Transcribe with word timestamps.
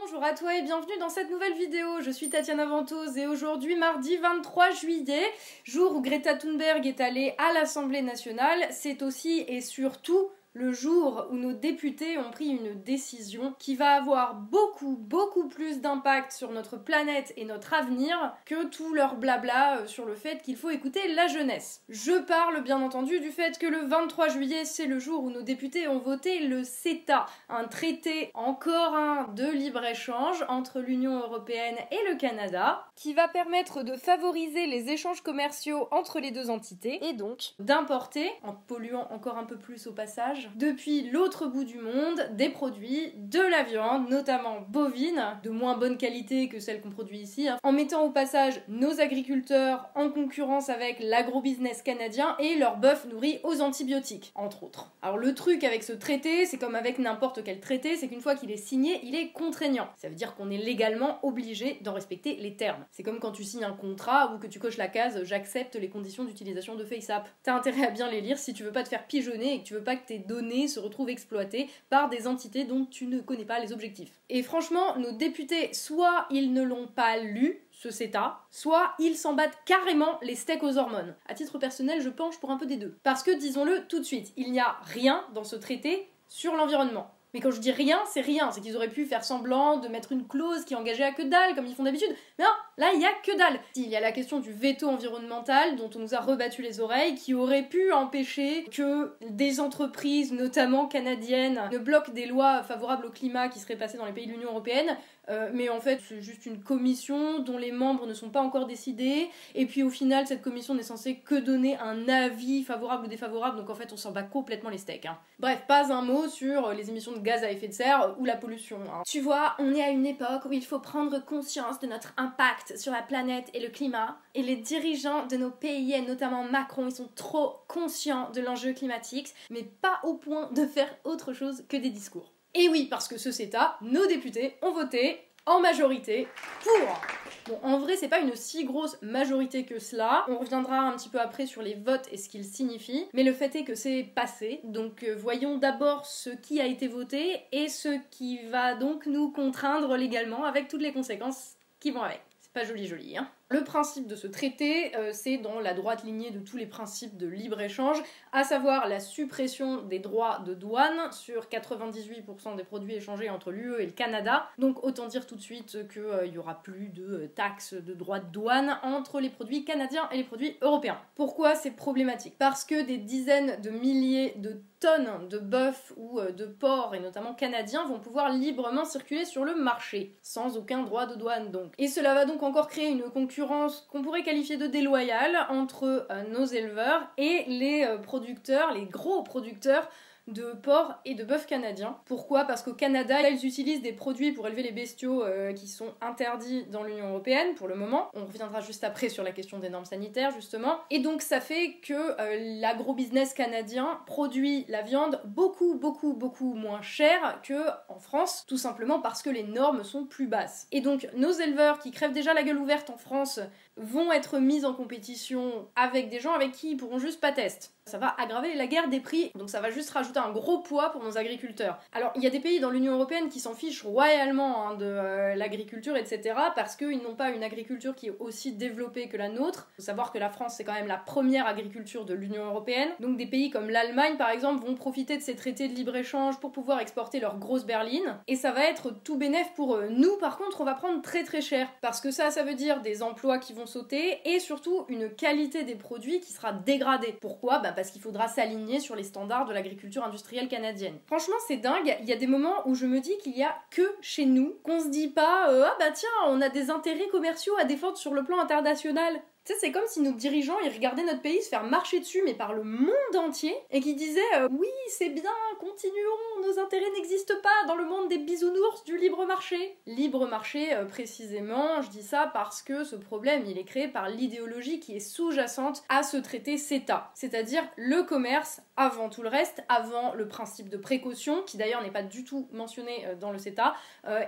Bonjour 0.00 0.22
à 0.22 0.34
toi 0.34 0.54
et 0.54 0.62
bienvenue 0.62 0.98
dans 1.00 1.08
cette 1.08 1.30
nouvelle 1.30 1.54
vidéo. 1.54 2.00
Je 2.02 2.10
suis 2.10 2.28
Tatiana 2.28 2.66
Ventose 2.66 3.16
et 3.16 3.26
aujourd'hui, 3.26 3.76
mardi 3.76 4.16
23 4.18 4.72
juillet, 4.72 5.24
jour 5.64 5.94
où 5.96 6.02
Greta 6.02 6.34
Thunberg 6.34 6.86
est 6.86 7.00
allée 7.00 7.34
à 7.38 7.54
l'Assemblée 7.54 8.02
nationale, 8.02 8.66
c'est 8.70 9.02
aussi 9.02 9.44
et 9.48 9.62
surtout 9.62 10.28
le 10.56 10.72
jour 10.72 11.26
où 11.30 11.34
nos 11.34 11.52
députés 11.52 12.16
ont 12.16 12.30
pris 12.30 12.48
une 12.48 12.82
décision 12.82 13.54
qui 13.58 13.76
va 13.76 13.90
avoir 13.90 14.36
beaucoup, 14.36 14.96
beaucoup 14.96 15.48
plus 15.48 15.82
d'impact 15.82 16.32
sur 16.32 16.50
notre 16.50 16.78
planète 16.78 17.34
et 17.36 17.44
notre 17.44 17.74
avenir 17.74 18.34
que 18.46 18.64
tout 18.64 18.94
leur 18.94 19.16
blabla 19.16 19.80
euh, 19.80 19.86
sur 19.86 20.06
le 20.06 20.14
fait 20.14 20.40
qu'il 20.42 20.56
faut 20.56 20.70
écouter 20.70 21.12
la 21.12 21.26
jeunesse. 21.26 21.82
Je 21.90 22.22
parle 22.22 22.62
bien 22.62 22.80
entendu 22.80 23.20
du 23.20 23.32
fait 23.32 23.58
que 23.58 23.66
le 23.66 23.84
23 23.84 24.28
juillet, 24.28 24.64
c'est 24.64 24.86
le 24.86 24.98
jour 24.98 25.24
où 25.24 25.30
nos 25.30 25.42
députés 25.42 25.88
ont 25.88 25.98
voté 25.98 26.46
le 26.46 26.64
CETA, 26.64 27.26
un 27.50 27.64
traité 27.64 28.30
encore 28.32 28.94
un 28.94 29.28
de 29.34 29.50
libre-échange 29.50 30.42
entre 30.48 30.80
l'Union 30.80 31.18
européenne 31.20 31.76
et 31.90 32.10
le 32.10 32.16
Canada, 32.16 32.86
qui 32.94 33.12
va 33.12 33.28
permettre 33.28 33.82
de 33.82 33.94
favoriser 33.94 34.66
les 34.66 34.88
échanges 34.88 35.20
commerciaux 35.20 35.86
entre 35.90 36.18
les 36.18 36.30
deux 36.30 36.48
entités 36.48 37.06
et 37.06 37.12
donc 37.12 37.52
d'importer, 37.58 38.32
en 38.42 38.54
polluant 38.54 39.06
encore 39.10 39.36
un 39.36 39.44
peu 39.44 39.58
plus 39.58 39.86
au 39.86 39.92
passage, 39.92 40.45
depuis 40.54 41.10
l'autre 41.10 41.46
bout 41.46 41.64
du 41.64 41.78
monde 41.78 42.30
des 42.32 42.48
produits, 42.48 43.12
de 43.16 43.40
la 43.40 43.62
viande, 43.62 44.08
notamment 44.08 44.60
bovine, 44.68 45.22
de 45.42 45.50
moins 45.50 45.76
bonne 45.76 45.96
qualité 45.96 46.48
que 46.48 46.60
celle 46.60 46.80
qu'on 46.80 46.90
produit 46.90 47.18
ici, 47.18 47.48
hein, 47.48 47.58
en 47.62 47.72
mettant 47.72 48.04
au 48.04 48.10
passage 48.10 48.60
nos 48.68 49.00
agriculteurs 49.00 49.88
en 49.94 50.10
concurrence 50.10 50.68
avec 50.68 50.98
l'agrobusiness 51.00 51.82
canadien 51.82 52.36
et 52.38 52.56
leur 52.56 52.76
bœuf 52.76 53.06
nourri 53.06 53.40
aux 53.42 53.60
antibiotiques, 53.60 54.32
entre 54.34 54.62
autres. 54.62 54.92
Alors 55.02 55.18
le 55.18 55.34
truc 55.34 55.64
avec 55.64 55.82
ce 55.82 55.92
traité, 55.92 56.46
c'est 56.46 56.58
comme 56.58 56.74
avec 56.74 56.98
n'importe 56.98 57.42
quel 57.44 57.60
traité, 57.60 57.96
c'est 57.96 58.08
qu'une 58.08 58.20
fois 58.20 58.34
qu'il 58.34 58.50
est 58.50 58.56
signé, 58.56 59.00
il 59.02 59.14
est 59.14 59.28
contraignant. 59.28 59.88
Ça 59.96 60.08
veut 60.08 60.14
dire 60.14 60.34
qu'on 60.34 60.50
est 60.50 60.58
légalement 60.58 61.18
obligé 61.22 61.78
d'en 61.82 61.94
respecter 61.94 62.36
les 62.36 62.56
termes. 62.56 62.84
C'est 62.90 63.02
comme 63.02 63.20
quand 63.20 63.32
tu 63.32 63.44
signes 63.44 63.64
un 63.64 63.72
contrat 63.72 64.32
ou 64.34 64.38
que 64.38 64.46
tu 64.46 64.58
coches 64.58 64.76
la 64.76 64.88
case 64.88 65.22
j'accepte 65.24 65.76
les 65.76 65.88
conditions 65.88 66.24
d'utilisation 66.24 66.74
de 66.74 66.84
FaceApp. 66.84 67.28
T'as 67.42 67.54
intérêt 67.54 67.86
à 67.86 67.90
bien 67.90 68.10
les 68.10 68.20
lire 68.20 68.38
si 68.38 68.54
tu 68.54 68.62
veux 68.62 68.72
pas 68.72 68.82
te 68.82 68.88
faire 68.88 69.06
pigeonner 69.06 69.54
et 69.54 69.60
que 69.60 69.66
tu 69.66 69.74
veux 69.74 69.84
pas 69.84 69.96
que 69.96 70.06
tes 70.06 70.18
se 70.66 70.80
retrouvent 70.80 71.08
exploitées 71.08 71.68
par 71.90 72.08
des 72.08 72.26
entités 72.26 72.64
dont 72.64 72.84
tu 72.84 73.06
ne 73.06 73.20
connais 73.20 73.44
pas 73.44 73.58
les 73.58 73.72
objectifs. 73.72 74.20
Et 74.28 74.42
franchement, 74.42 74.96
nos 74.98 75.12
députés, 75.12 75.72
soit 75.72 76.26
ils 76.30 76.52
ne 76.52 76.62
l'ont 76.62 76.88
pas 76.88 77.16
lu, 77.18 77.60
ce 77.72 77.90
CETA, 77.90 78.38
soit 78.50 78.92
ils 78.98 79.16
s'en 79.16 79.34
battent 79.34 79.58
carrément 79.64 80.18
les 80.22 80.34
steaks 80.34 80.62
aux 80.62 80.78
hormones. 80.78 81.14
À 81.26 81.34
titre 81.34 81.58
personnel, 81.58 82.00
je 82.00 82.08
penche 82.08 82.38
pour 82.38 82.50
un 82.50 82.56
peu 82.56 82.66
des 82.66 82.76
deux. 82.76 82.96
Parce 83.02 83.22
que, 83.22 83.36
disons-le 83.36 83.86
tout 83.88 83.98
de 83.98 84.04
suite, 84.04 84.32
il 84.36 84.52
n'y 84.52 84.60
a 84.60 84.76
rien 84.84 85.24
dans 85.34 85.44
ce 85.44 85.56
traité 85.56 86.08
sur 86.28 86.54
l'environnement. 86.54 87.10
Mais 87.36 87.42
quand 87.42 87.50
je 87.50 87.60
dis 87.60 87.70
rien, 87.70 87.98
c'est 88.10 88.22
rien. 88.22 88.50
C'est 88.50 88.62
qu'ils 88.62 88.76
auraient 88.76 88.88
pu 88.88 89.04
faire 89.04 89.22
semblant 89.22 89.76
de 89.76 89.88
mettre 89.88 90.10
une 90.10 90.26
clause 90.26 90.64
qui 90.64 90.74
engageait 90.74 91.04
à 91.04 91.12
que 91.12 91.20
dalle, 91.20 91.54
comme 91.54 91.66
ils 91.66 91.74
font 91.74 91.82
d'habitude. 91.82 92.08
Mais 92.38 92.46
non, 92.46 92.50
là, 92.78 92.92
il 92.94 93.00
y 93.02 93.04
a 93.04 93.10
que 93.22 93.36
dalle. 93.36 93.60
Il 93.74 93.88
y 93.88 93.94
a 93.94 94.00
la 94.00 94.10
question 94.10 94.40
du 94.40 94.50
veto 94.50 94.88
environnemental, 94.88 95.76
dont 95.76 95.90
on 95.94 95.98
nous 95.98 96.14
a 96.14 96.20
rebattu 96.20 96.62
les 96.62 96.80
oreilles, 96.80 97.14
qui 97.14 97.34
aurait 97.34 97.64
pu 97.64 97.92
empêcher 97.92 98.64
que 98.72 99.12
des 99.28 99.60
entreprises, 99.60 100.32
notamment 100.32 100.86
canadiennes, 100.86 101.60
ne 101.70 101.76
bloquent 101.76 102.12
des 102.12 102.24
lois 102.24 102.62
favorables 102.62 103.04
au 103.04 103.10
climat 103.10 103.50
qui 103.50 103.58
seraient 103.58 103.76
passées 103.76 103.98
dans 103.98 104.06
les 104.06 104.12
pays 104.12 104.26
de 104.26 104.32
l'Union 104.32 104.48
européenne, 104.48 104.96
euh, 105.28 105.50
mais 105.52 105.68
en 105.68 105.80
fait, 105.80 106.00
c'est 106.08 106.22
juste 106.22 106.46
une 106.46 106.60
commission 106.60 107.40
dont 107.40 107.58
les 107.58 107.72
membres 107.72 108.06
ne 108.06 108.14
sont 108.14 108.30
pas 108.30 108.40
encore 108.40 108.66
décidés. 108.66 109.28
Et 109.54 109.66
puis 109.66 109.82
au 109.82 109.90
final, 109.90 110.26
cette 110.26 110.42
commission 110.42 110.74
n'est 110.74 110.82
censée 110.82 111.16
que 111.16 111.34
donner 111.34 111.76
un 111.78 112.08
avis 112.08 112.62
favorable 112.62 113.06
ou 113.06 113.08
défavorable. 113.08 113.58
Donc 113.58 113.70
en 113.70 113.74
fait, 113.74 113.92
on 113.92 113.96
s'en 113.96 114.12
bat 114.12 114.22
complètement 114.22 114.70
les 114.70 114.78
steaks. 114.78 115.06
Hein. 115.06 115.18
Bref, 115.38 115.64
pas 115.66 115.92
un 115.92 116.02
mot 116.02 116.28
sur 116.28 116.72
les 116.72 116.90
émissions 116.90 117.12
de 117.12 117.18
gaz 117.18 117.42
à 117.44 117.50
effet 117.50 117.68
de 117.68 117.72
serre 117.72 118.16
ou 118.18 118.24
la 118.24 118.36
pollution. 118.36 118.78
Hein. 118.88 119.02
Tu 119.06 119.20
vois, 119.20 119.54
on 119.58 119.74
est 119.74 119.82
à 119.82 119.90
une 119.90 120.06
époque 120.06 120.44
où 120.46 120.52
il 120.52 120.64
faut 120.64 120.80
prendre 120.80 121.24
conscience 121.24 121.80
de 121.80 121.86
notre 121.86 122.12
impact 122.16 122.76
sur 122.76 122.92
la 122.92 123.02
planète 123.02 123.50
et 123.54 123.60
le 123.60 123.68
climat. 123.68 124.18
Et 124.34 124.42
les 124.42 124.56
dirigeants 124.56 125.26
de 125.26 125.36
nos 125.36 125.50
pays, 125.50 125.92
et 125.92 126.02
notamment 126.02 126.44
Macron, 126.44 126.88
ils 126.88 126.94
sont 126.94 127.08
trop 127.14 127.56
conscients 127.68 128.30
de 128.30 128.40
l'enjeu 128.40 128.72
climatique, 128.72 129.34
mais 129.50 129.62
pas 129.62 130.00
au 130.02 130.14
point 130.14 130.50
de 130.52 130.66
faire 130.66 130.94
autre 131.04 131.32
chose 131.32 131.64
que 131.68 131.76
des 131.76 131.90
discours. 131.90 132.35
Et 132.58 132.70
oui, 132.70 132.86
parce 132.88 133.06
que 133.06 133.18
ce 133.18 133.30
CETA, 133.30 133.76
nos 133.82 134.06
députés 134.06 134.54
ont 134.62 134.72
voté 134.72 135.20
en 135.44 135.60
majorité 135.60 136.26
pour. 136.62 137.00
Bon, 137.48 137.60
en 137.62 137.78
vrai, 137.78 137.96
c'est 137.96 138.08
pas 138.08 138.18
une 138.18 138.34
si 138.34 138.64
grosse 138.64 138.96
majorité 139.02 139.64
que 139.64 139.78
cela. 139.78 140.24
On 140.28 140.38
reviendra 140.38 140.78
un 140.78 140.96
petit 140.96 141.10
peu 141.10 141.20
après 141.20 141.44
sur 141.44 141.60
les 141.60 141.74
votes 141.74 142.08
et 142.10 142.16
ce 142.16 142.30
qu'ils 142.30 142.44
signifient. 142.46 143.06
Mais 143.12 143.24
le 143.24 143.34
fait 143.34 143.54
est 143.56 143.64
que 143.64 143.74
c'est 143.74 144.04
passé. 144.14 144.60
Donc, 144.64 145.02
euh, 145.02 145.14
voyons 145.16 145.58
d'abord 145.58 146.06
ce 146.06 146.30
qui 146.30 146.58
a 146.58 146.66
été 146.66 146.88
voté 146.88 147.42
et 147.52 147.68
ce 147.68 148.00
qui 148.10 148.38
va 148.48 148.74
donc 148.74 149.04
nous 149.04 149.30
contraindre 149.30 149.94
légalement 149.96 150.44
avec 150.44 150.68
toutes 150.68 150.82
les 150.82 150.92
conséquences 150.92 151.56
qui 151.78 151.90
vont 151.90 152.02
avec. 152.02 152.22
C'est 152.40 152.52
pas 152.52 152.64
joli 152.64 152.86
joli, 152.86 153.18
hein. 153.18 153.28
Le 153.48 153.62
principe 153.62 154.08
de 154.08 154.16
ce 154.16 154.26
traité, 154.26 154.96
euh, 154.96 155.10
c'est 155.12 155.36
dans 155.36 155.60
la 155.60 155.72
droite 155.72 156.02
lignée 156.02 156.32
de 156.32 156.40
tous 156.40 156.56
les 156.56 156.66
principes 156.66 157.16
de 157.16 157.28
libre-échange, 157.28 158.02
à 158.32 158.42
savoir 158.42 158.88
la 158.88 158.98
suppression 158.98 159.82
des 159.82 160.00
droits 160.00 160.40
de 160.44 160.52
douane 160.52 161.12
sur 161.12 161.44
98% 161.44 162.56
des 162.56 162.64
produits 162.64 162.94
échangés 162.94 163.30
entre 163.30 163.52
l'UE 163.52 163.80
et 163.80 163.86
le 163.86 163.92
Canada. 163.92 164.48
Donc 164.58 164.82
autant 164.82 165.06
dire 165.06 165.28
tout 165.28 165.36
de 165.36 165.40
suite 165.40 165.88
qu'il 165.88 166.02
euh, 166.02 166.26
n'y 166.26 166.38
aura 166.38 166.60
plus 166.60 166.88
de 166.88 167.04
euh, 167.04 167.28
taxes 167.28 167.74
de 167.74 167.94
droits 167.94 168.18
de 168.18 168.28
douane 168.32 168.80
entre 168.82 169.20
les 169.20 169.30
produits 169.30 169.64
canadiens 169.64 170.08
et 170.10 170.16
les 170.16 170.24
produits 170.24 170.56
européens. 170.60 170.98
Pourquoi 171.14 171.54
c'est 171.54 171.70
problématique? 171.70 172.34
Parce 172.38 172.64
que 172.64 172.84
des 172.84 172.98
dizaines 172.98 173.60
de 173.60 173.70
milliers 173.70 174.34
de 174.38 174.60
tonnes 174.80 175.28
de 175.28 175.38
bœuf 175.38 175.92
ou 175.96 176.20
de 176.20 176.46
porc, 176.46 176.94
et 176.94 177.00
notamment 177.00 177.34
canadiens, 177.34 177.86
vont 177.86 178.00
pouvoir 178.00 178.30
librement 178.30 178.84
circuler 178.84 179.24
sur 179.24 179.44
le 179.44 179.54
marché, 179.54 180.16
sans 180.22 180.56
aucun 180.56 180.82
droit 180.82 181.06
de 181.06 181.14
douane 181.14 181.50
donc. 181.50 181.72
Et 181.78 181.88
cela 181.88 182.14
va 182.14 182.24
donc 182.24 182.42
encore 182.42 182.68
créer 182.68 182.88
une 182.88 183.10
concurrence 183.10 183.86
qu'on 183.90 184.02
pourrait 184.02 184.22
qualifier 184.22 184.56
de 184.56 184.66
déloyale 184.66 185.46
entre 185.48 186.06
euh, 186.10 186.22
nos 186.30 186.44
éleveurs 186.44 187.08
et 187.18 187.44
les 187.48 187.84
euh, 187.84 187.98
producteurs, 187.98 188.72
les 188.72 188.86
gros 188.86 189.22
producteurs 189.22 189.88
de 190.26 190.52
porc 190.62 190.94
et 191.04 191.14
de 191.14 191.24
bœuf 191.24 191.46
canadien. 191.46 191.98
Pourquoi? 192.04 192.44
Parce 192.44 192.62
qu'au 192.62 192.74
Canada, 192.74 193.28
ils 193.28 193.46
utilisent 193.46 193.82
des 193.82 193.92
produits 193.92 194.32
pour 194.32 194.46
élever 194.46 194.62
les 194.62 194.72
bestiaux 194.72 195.22
euh, 195.22 195.52
qui 195.52 195.68
sont 195.68 195.94
interdits 196.00 196.64
dans 196.70 196.82
l'Union 196.82 197.08
européenne 197.08 197.54
pour 197.54 197.68
le 197.68 197.74
moment. 197.74 198.10
On 198.14 198.24
reviendra 198.24 198.60
juste 198.60 198.84
après 198.84 199.08
sur 199.08 199.22
la 199.22 199.32
question 199.32 199.58
des 199.58 199.70
normes 199.70 199.84
sanitaires 199.84 200.30
justement. 200.32 200.78
Et 200.90 200.98
donc 200.98 201.22
ça 201.22 201.40
fait 201.40 201.76
que 201.82 202.20
euh, 202.20 202.60
l'agro-business 202.60 203.34
canadien 203.34 204.00
produit 204.06 204.64
la 204.68 204.82
viande 204.82 205.20
beaucoup 205.24 205.74
beaucoup 205.74 206.14
beaucoup 206.14 206.54
moins 206.54 206.82
cher 206.82 207.40
que 207.42 207.66
France, 207.98 208.44
tout 208.46 208.56
simplement 208.56 209.00
parce 209.00 209.22
que 209.22 209.30
les 209.30 209.42
normes 209.42 209.84
sont 209.84 210.04
plus 210.04 210.26
basses. 210.26 210.66
Et 210.72 210.80
donc 210.80 211.08
nos 211.16 211.32
éleveurs 211.32 211.78
qui 211.78 211.90
crèvent 211.90 212.12
déjà 212.12 212.34
la 212.34 212.42
gueule 212.42 212.58
ouverte 212.58 212.90
en 212.90 212.96
France 212.96 213.40
vont 213.76 214.12
être 214.12 214.38
mis 214.38 214.64
en 214.64 214.72
compétition 214.72 215.68
avec 215.76 216.08
des 216.08 216.20
gens 216.20 216.32
avec 216.32 216.52
qui 216.52 216.70
ils 216.70 216.76
pourront 216.76 216.98
juste 216.98 217.20
pas 217.20 217.32
tester. 217.32 217.68
Ça 217.84 217.98
va 217.98 218.16
aggraver 218.18 218.54
la 218.54 218.66
guerre 218.66 218.88
des 218.88 219.00
prix, 219.00 219.30
donc 219.36 219.48
ça 219.48 219.60
va 219.60 219.70
juste 219.70 219.90
rajouter 219.90 220.15
un 220.16 220.30
gros 220.30 220.58
poids 220.58 220.90
pour 220.90 221.02
nos 221.02 221.18
agriculteurs. 221.18 221.78
Alors, 221.92 222.12
il 222.16 222.22
y 222.22 222.26
a 222.26 222.30
des 222.30 222.40
pays 222.40 222.60
dans 222.60 222.70
l'Union 222.70 222.94
Européenne 222.94 223.28
qui 223.28 223.40
s'en 223.40 223.54
fichent 223.54 223.82
royalement 223.82 224.68
hein, 224.68 224.74
de 224.74 224.84
euh, 224.84 225.34
l'agriculture, 225.34 225.96
etc., 225.96 226.34
parce 226.54 226.76
qu'ils 226.76 227.02
n'ont 227.02 227.14
pas 227.14 227.30
une 227.30 227.42
agriculture 227.42 227.94
qui 227.94 228.08
est 228.08 228.16
aussi 228.20 228.52
développée 228.52 229.08
que 229.08 229.16
la 229.16 229.28
nôtre. 229.28 229.68
Il 229.72 229.76
faut 229.76 229.86
savoir 229.86 230.12
que 230.12 230.18
la 230.18 230.30
France, 230.30 230.54
c'est 230.56 230.64
quand 230.64 230.72
même 230.72 230.86
la 230.86 230.96
première 230.96 231.46
agriculture 231.46 232.04
de 232.04 232.14
l'Union 232.14 232.44
Européenne. 232.46 232.90
Donc, 233.00 233.16
des 233.16 233.26
pays 233.26 233.50
comme 233.50 233.70
l'Allemagne, 233.70 234.16
par 234.16 234.30
exemple, 234.30 234.64
vont 234.64 234.74
profiter 234.74 235.16
de 235.16 235.22
ces 235.22 235.36
traités 235.36 235.68
de 235.68 235.74
libre-échange 235.74 236.38
pour 236.40 236.52
pouvoir 236.52 236.80
exporter 236.80 237.20
leurs 237.20 237.38
grosses 237.38 237.66
berlines, 237.66 238.18
et 238.26 238.36
ça 238.36 238.52
va 238.52 238.64
être 238.64 238.90
tout 239.04 239.16
bénef 239.16 239.52
pour 239.54 239.76
eux. 239.76 239.88
Nous, 239.90 240.16
par 240.16 240.38
contre, 240.38 240.60
on 240.60 240.64
va 240.64 240.74
prendre 240.74 241.02
très 241.02 241.24
très 241.24 241.40
cher, 241.40 241.68
parce 241.80 242.00
que 242.00 242.10
ça, 242.10 242.30
ça 242.30 242.42
veut 242.42 242.54
dire 242.54 242.80
des 242.82 243.02
emplois 243.02 243.38
qui 243.38 243.52
vont 243.52 243.66
sauter 243.66 244.20
et 244.24 244.40
surtout 244.40 244.84
une 244.88 245.10
qualité 245.10 245.64
des 245.64 245.74
produits 245.74 246.20
qui 246.20 246.32
sera 246.32 246.52
dégradée. 246.52 247.16
Pourquoi? 247.20 247.58
Bah 247.58 247.72
Parce 247.72 247.90
qu'il 247.90 248.02
faudra 248.02 248.28
s'aligner 248.28 248.80
sur 248.80 248.96
les 248.96 249.04
standards 249.04 249.46
de 249.46 249.52
l'agriculture 249.52 250.04
industrielle 250.06 250.48
canadienne. 250.48 250.98
Franchement, 251.06 251.36
c'est 251.46 251.56
dingue. 251.56 251.96
Il 252.00 252.08
y 252.08 252.12
a 252.12 252.16
des 252.16 252.26
moments 252.26 252.66
où 252.66 252.74
je 252.74 252.86
me 252.86 253.00
dis 253.00 253.16
qu'il 253.18 253.36
y 253.36 253.42
a 253.42 253.54
que 253.70 253.94
chez 254.00 254.24
nous 254.24 254.58
qu'on 254.62 254.80
se 254.80 254.88
dit 254.88 255.08
pas 255.08 255.50
euh, 255.50 255.64
ah 255.66 255.76
bah 255.78 255.90
tiens, 255.92 256.08
on 256.26 256.40
a 256.40 256.48
des 256.48 256.70
intérêts 256.70 257.08
commerciaux 257.08 257.54
à 257.58 257.64
défendre 257.64 257.96
sur 257.96 258.14
le 258.14 258.24
plan 258.24 258.38
international. 258.38 259.20
C'est 259.58 259.72
comme 259.72 259.86
si 259.86 260.00
nos 260.00 260.12
dirigeants, 260.12 260.58
ils 260.64 260.72
regardaient 260.72 261.04
notre 261.04 261.22
pays 261.22 261.42
se 261.42 261.48
faire 261.48 261.64
marcher 261.64 262.00
dessus, 262.00 262.22
mais 262.24 262.34
par 262.34 262.52
le 262.52 262.62
monde 262.62 263.16
entier, 263.16 263.54
et 263.70 263.80
qui 263.80 263.94
disaient 263.94 264.20
euh, 264.36 264.48
Oui, 264.50 264.68
c'est 264.88 265.08
bien, 265.08 265.30
continuons, 265.60 266.42
nos 266.44 266.58
intérêts 266.58 266.90
n'existent 266.94 267.40
pas 267.42 267.66
dans 267.68 267.76
le 267.76 267.84
monde 267.84 268.08
des 268.08 268.18
bisounours 268.18 268.84
du 268.84 268.96
libre 268.98 269.24
marché. 269.24 269.78
Libre 269.86 270.26
marché, 270.26 270.74
euh, 270.74 270.84
précisément, 270.84 271.80
je 271.82 271.90
dis 271.90 272.02
ça 272.02 272.30
parce 272.32 272.62
que 272.62 272.84
ce 272.84 272.96
problème, 272.96 273.44
il 273.46 273.58
est 273.58 273.64
créé 273.64 273.88
par 273.88 274.08
l'idéologie 274.08 274.80
qui 274.80 274.96
est 274.96 275.00
sous-jacente 275.00 275.84
à 275.88 276.02
ce 276.02 276.16
traité 276.16 276.58
CETA, 276.58 277.10
c'est-à-dire 277.14 277.62
le 277.76 278.02
commerce 278.02 278.60
avant 278.76 279.08
tout 279.08 279.22
le 279.22 279.28
reste, 279.28 279.64
avant 279.68 280.12
le 280.14 280.28
principe 280.28 280.68
de 280.68 280.76
précaution, 280.76 281.42
qui 281.42 281.56
d'ailleurs 281.56 281.82
n'est 281.82 281.90
pas 281.90 282.02
du 282.02 282.24
tout 282.24 282.48
mentionné 282.52 283.06
euh, 283.06 283.14
dans 283.14 283.30
le 283.30 283.38
CETA, 283.38 283.74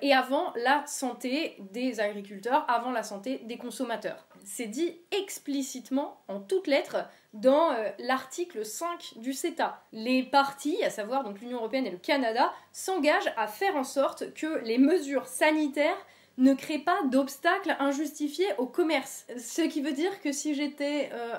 et 0.03 0.13
avant 0.13 0.53
la 0.57 0.85
santé 0.87 1.57
des 1.73 2.01
agriculteurs, 2.01 2.65
avant 2.69 2.91
la 2.91 3.03
santé 3.03 3.39
des 3.45 3.57
consommateurs. 3.57 4.28
C'est 4.51 4.67
dit 4.67 4.97
explicitement, 5.11 6.23
en 6.27 6.41
toutes 6.41 6.69
lettres, 6.69 7.07
dans 7.35 7.71
euh, 7.73 7.91
l'article 7.99 8.65
5 8.65 9.19
du 9.19 9.35
CETA. 9.35 9.85
Les 9.93 10.23
parties, 10.23 10.83
à 10.83 10.89
savoir 10.89 11.23
donc 11.23 11.41
l'Union 11.41 11.59
européenne 11.59 11.87
et 11.87 11.91
le 11.91 11.99
Canada, 11.99 12.51
s'engagent 12.73 13.31
à 13.37 13.47
faire 13.47 13.77
en 13.77 13.85
sorte 13.85 14.33
que 14.33 14.65
les 14.65 14.79
mesures 14.79 15.27
sanitaires 15.27 15.99
ne 16.39 16.55
créent 16.55 16.79
pas 16.79 16.99
d'obstacles 17.11 17.77
injustifiés 17.79 18.47
au 18.57 18.67
commerce. 18.67 19.27
Ce 19.37 19.61
qui 19.63 19.83
veut 19.83 19.93
dire 19.93 20.21
que 20.23 20.33
si 20.33 20.55
j'étais, 20.55 21.11
euh, 21.13 21.35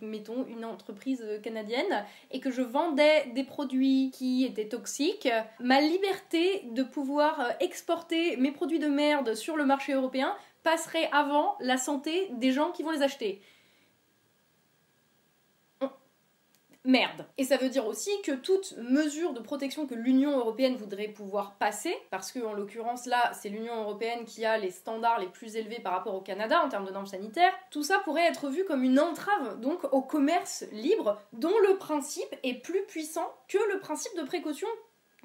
mettons, 0.00 0.46
une 0.46 0.64
entreprise 0.64 1.22
canadienne 1.44 2.04
et 2.32 2.40
que 2.40 2.50
je 2.50 2.62
vendais 2.62 3.26
des 3.34 3.44
produits 3.44 4.10
qui 4.12 4.44
étaient 4.44 4.68
toxiques, 4.68 5.28
ma 5.60 5.80
liberté 5.80 6.64
de 6.72 6.82
pouvoir 6.82 7.40
euh, 7.40 7.50
exporter 7.60 8.36
mes 8.38 8.50
produits 8.50 8.78
de 8.80 8.88
merde 8.88 9.34
sur 9.34 9.56
le 9.56 9.66
marché 9.66 9.92
européen 9.92 10.34
passerait 10.66 11.08
avant 11.12 11.56
la 11.60 11.76
santé 11.76 12.28
des 12.32 12.50
gens 12.50 12.72
qui 12.72 12.82
vont 12.82 12.90
les 12.90 13.02
acheter. 13.02 13.40
merde. 16.82 17.26
Et 17.36 17.44
ça 17.44 17.56
veut 17.56 17.68
dire 17.68 17.86
aussi 17.86 18.10
que 18.22 18.30
toute 18.30 18.76
mesure 18.78 19.32
de 19.32 19.40
protection 19.40 19.88
que 19.88 19.94
l'Union 19.94 20.38
européenne 20.38 20.76
voudrait 20.76 21.08
pouvoir 21.08 21.54
passer, 21.54 21.96
parce 22.10 22.30
que 22.30 22.38
en 22.38 22.52
l'occurrence 22.52 23.06
là, 23.06 23.32
c'est 23.32 23.48
l'Union 23.48 23.80
européenne 23.82 24.24
qui 24.24 24.44
a 24.44 24.56
les 24.56 24.70
standards 24.70 25.18
les 25.18 25.26
plus 25.26 25.56
élevés 25.56 25.80
par 25.80 25.92
rapport 25.92 26.14
au 26.14 26.20
Canada 26.20 26.62
en 26.64 26.68
termes 26.68 26.86
de 26.86 26.92
normes 26.92 27.06
sanitaires, 27.06 27.52
tout 27.72 27.82
ça 27.82 27.98
pourrait 28.04 28.28
être 28.28 28.48
vu 28.50 28.64
comme 28.64 28.84
une 28.84 29.00
entrave 29.00 29.60
donc 29.60 29.82
au 29.92 30.00
commerce 30.00 30.64
libre, 30.70 31.20
dont 31.32 31.58
le 31.68 31.76
principe 31.76 32.32
est 32.44 32.62
plus 32.62 32.84
puissant 32.86 33.34
que 33.48 33.58
le 33.72 33.80
principe 33.80 34.16
de 34.16 34.22
précaution 34.22 34.68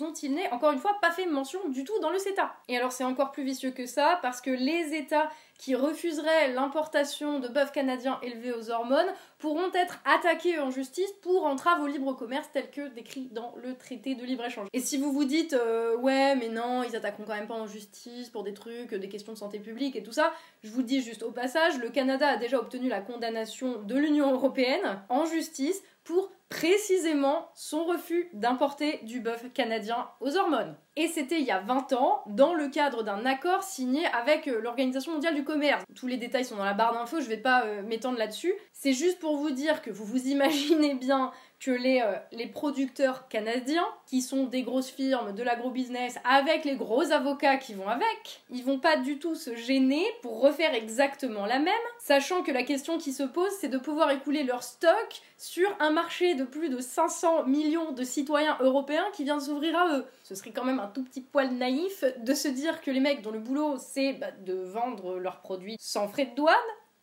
dont 0.01 0.13
il 0.13 0.33
n'est 0.33 0.49
encore 0.51 0.71
une 0.71 0.79
fois 0.79 0.97
pas 1.01 1.11
fait 1.11 1.25
mention 1.25 1.59
du 1.69 1.83
tout 1.83 1.97
dans 1.99 2.09
le 2.09 2.19
CETA. 2.19 2.53
Et 2.67 2.75
alors 2.75 2.91
c'est 2.91 3.03
encore 3.03 3.31
plus 3.31 3.43
vicieux 3.43 3.71
que 3.71 3.85
ça 3.85 4.19
parce 4.21 4.41
que 4.41 4.49
les 4.49 4.93
États 4.93 5.29
qui 5.57 5.75
refuseraient 5.75 6.51
l'importation 6.53 7.39
de 7.39 7.47
bœufs 7.47 7.71
canadiens 7.71 8.19
élevés 8.23 8.51
aux 8.51 8.71
hormones 8.71 9.05
pourront 9.37 9.71
être 9.73 9.99
attaqués 10.05 10.59
en 10.59 10.71
justice 10.71 11.11
pour 11.21 11.45
entrave 11.45 11.81
au 11.81 11.87
libre 11.87 12.13
commerce 12.13 12.49
tel 12.51 12.71
que 12.71 12.87
décrit 12.87 13.29
dans 13.31 13.53
le 13.61 13.75
traité 13.75 14.15
de 14.15 14.25
libre-échange. 14.25 14.67
Et 14.73 14.79
si 14.79 14.97
vous 14.97 15.11
vous 15.11 15.25
dites 15.25 15.53
euh, 15.53 15.95
ouais 15.97 16.35
mais 16.35 16.49
non 16.49 16.83
ils 16.83 16.95
attaqueront 16.95 17.25
quand 17.25 17.35
même 17.35 17.47
pas 17.47 17.53
en 17.53 17.67
justice 17.67 18.29
pour 18.29 18.43
des 18.43 18.53
trucs, 18.53 18.93
des 18.93 19.09
questions 19.09 19.33
de 19.33 19.37
santé 19.37 19.59
publique 19.59 19.95
et 19.95 20.01
tout 20.01 20.11
ça, 20.11 20.33
je 20.63 20.71
vous 20.71 20.81
dis 20.81 21.01
juste 21.01 21.21
au 21.21 21.31
passage, 21.31 21.77
le 21.77 21.89
Canada 21.89 22.27
a 22.27 22.37
déjà 22.37 22.57
obtenu 22.59 22.89
la 22.89 23.01
condamnation 23.01 23.81
de 23.83 23.95
l'Union 23.95 24.31
européenne 24.31 25.03
en 25.09 25.25
justice 25.25 25.83
pour 26.03 26.31
précisément 26.51 27.49
son 27.55 27.85
refus 27.85 28.29
d'importer 28.33 28.99
du 29.03 29.21
bœuf 29.21 29.51
canadien 29.53 30.09
aux 30.19 30.35
hormones. 30.35 30.75
Et 30.97 31.07
c'était 31.07 31.39
il 31.39 31.45
y 31.45 31.51
a 31.51 31.61
20 31.61 31.93
ans, 31.93 32.21
dans 32.27 32.53
le 32.53 32.67
cadre 32.67 33.01
d'un 33.01 33.25
accord 33.25 33.63
signé 33.63 34.05
avec 34.07 34.49
euh, 34.49 34.59
l'Organisation 34.59 35.13
mondiale 35.13 35.35
du 35.35 35.45
commerce. 35.45 35.83
Tous 35.95 36.05
les 36.05 36.17
détails 36.17 36.43
sont 36.43 36.57
dans 36.57 36.65
la 36.65 36.73
barre 36.73 36.93
d'infos, 36.93 37.21
je 37.21 37.29
vais 37.29 37.37
pas 37.37 37.63
euh, 37.63 37.81
m'étendre 37.81 38.17
là-dessus. 38.17 38.53
C'est 38.73 38.91
juste 38.91 39.19
pour 39.19 39.37
vous 39.37 39.51
dire 39.51 39.81
que 39.81 39.89
vous 39.89 40.03
vous 40.03 40.27
imaginez 40.27 40.93
bien 40.95 41.31
que 41.61 41.71
les, 41.71 42.01
euh, 42.01 42.15
les 42.31 42.47
producteurs 42.47 43.27
canadiens, 43.29 43.85
qui 44.07 44.21
sont 44.21 44.45
des 44.45 44.63
grosses 44.63 44.89
firmes 44.89 45.33
de 45.33 45.43
l'agro-business, 45.43 46.17
avec 46.25 46.65
les 46.65 46.75
gros 46.75 47.11
avocats 47.11 47.57
qui 47.57 47.73
vont 47.75 47.87
avec, 47.87 48.41
ils 48.49 48.63
vont 48.63 48.79
pas 48.79 48.97
du 48.97 49.19
tout 49.19 49.35
se 49.35 49.55
gêner 49.55 50.03
pour 50.23 50.41
refaire 50.41 50.73
exactement 50.73 51.45
la 51.45 51.59
même, 51.59 51.73
sachant 51.99 52.41
que 52.41 52.51
la 52.51 52.63
question 52.63 52.97
qui 52.97 53.13
se 53.13 53.23
pose, 53.23 53.51
c'est 53.61 53.69
de 53.69 53.77
pouvoir 53.77 54.09
écouler 54.11 54.43
leur 54.43 54.63
stock 54.63 55.21
sur 55.37 55.69
un 55.79 55.91
marché 55.91 56.33
de 56.33 56.43
plus 56.43 56.69
de 56.69 56.79
500 56.79 57.45
millions 57.45 57.91
de 57.91 58.03
citoyens 58.03 58.57
européens 58.59 59.05
qui 59.13 59.23
vient 59.23 59.39
s'ouvrir 59.39 59.77
à 59.77 59.97
eux. 59.97 60.05
Ce 60.31 60.35
serait 60.35 60.51
quand 60.51 60.63
même 60.63 60.79
un 60.79 60.87
tout 60.87 61.03
petit 61.03 61.19
poil 61.19 61.51
naïf 61.55 62.05
de 62.23 62.33
se 62.33 62.47
dire 62.47 62.79
que 62.79 62.89
les 62.89 63.01
mecs 63.01 63.21
dont 63.21 63.31
le 63.31 63.39
boulot 63.39 63.75
c'est 63.77 64.13
bah, 64.13 64.31
de 64.31 64.53
vendre 64.53 65.19
leurs 65.19 65.41
produits 65.41 65.75
sans 65.77 66.07
frais 66.07 66.27
de 66.27 66.35
douane, 66.35 66.55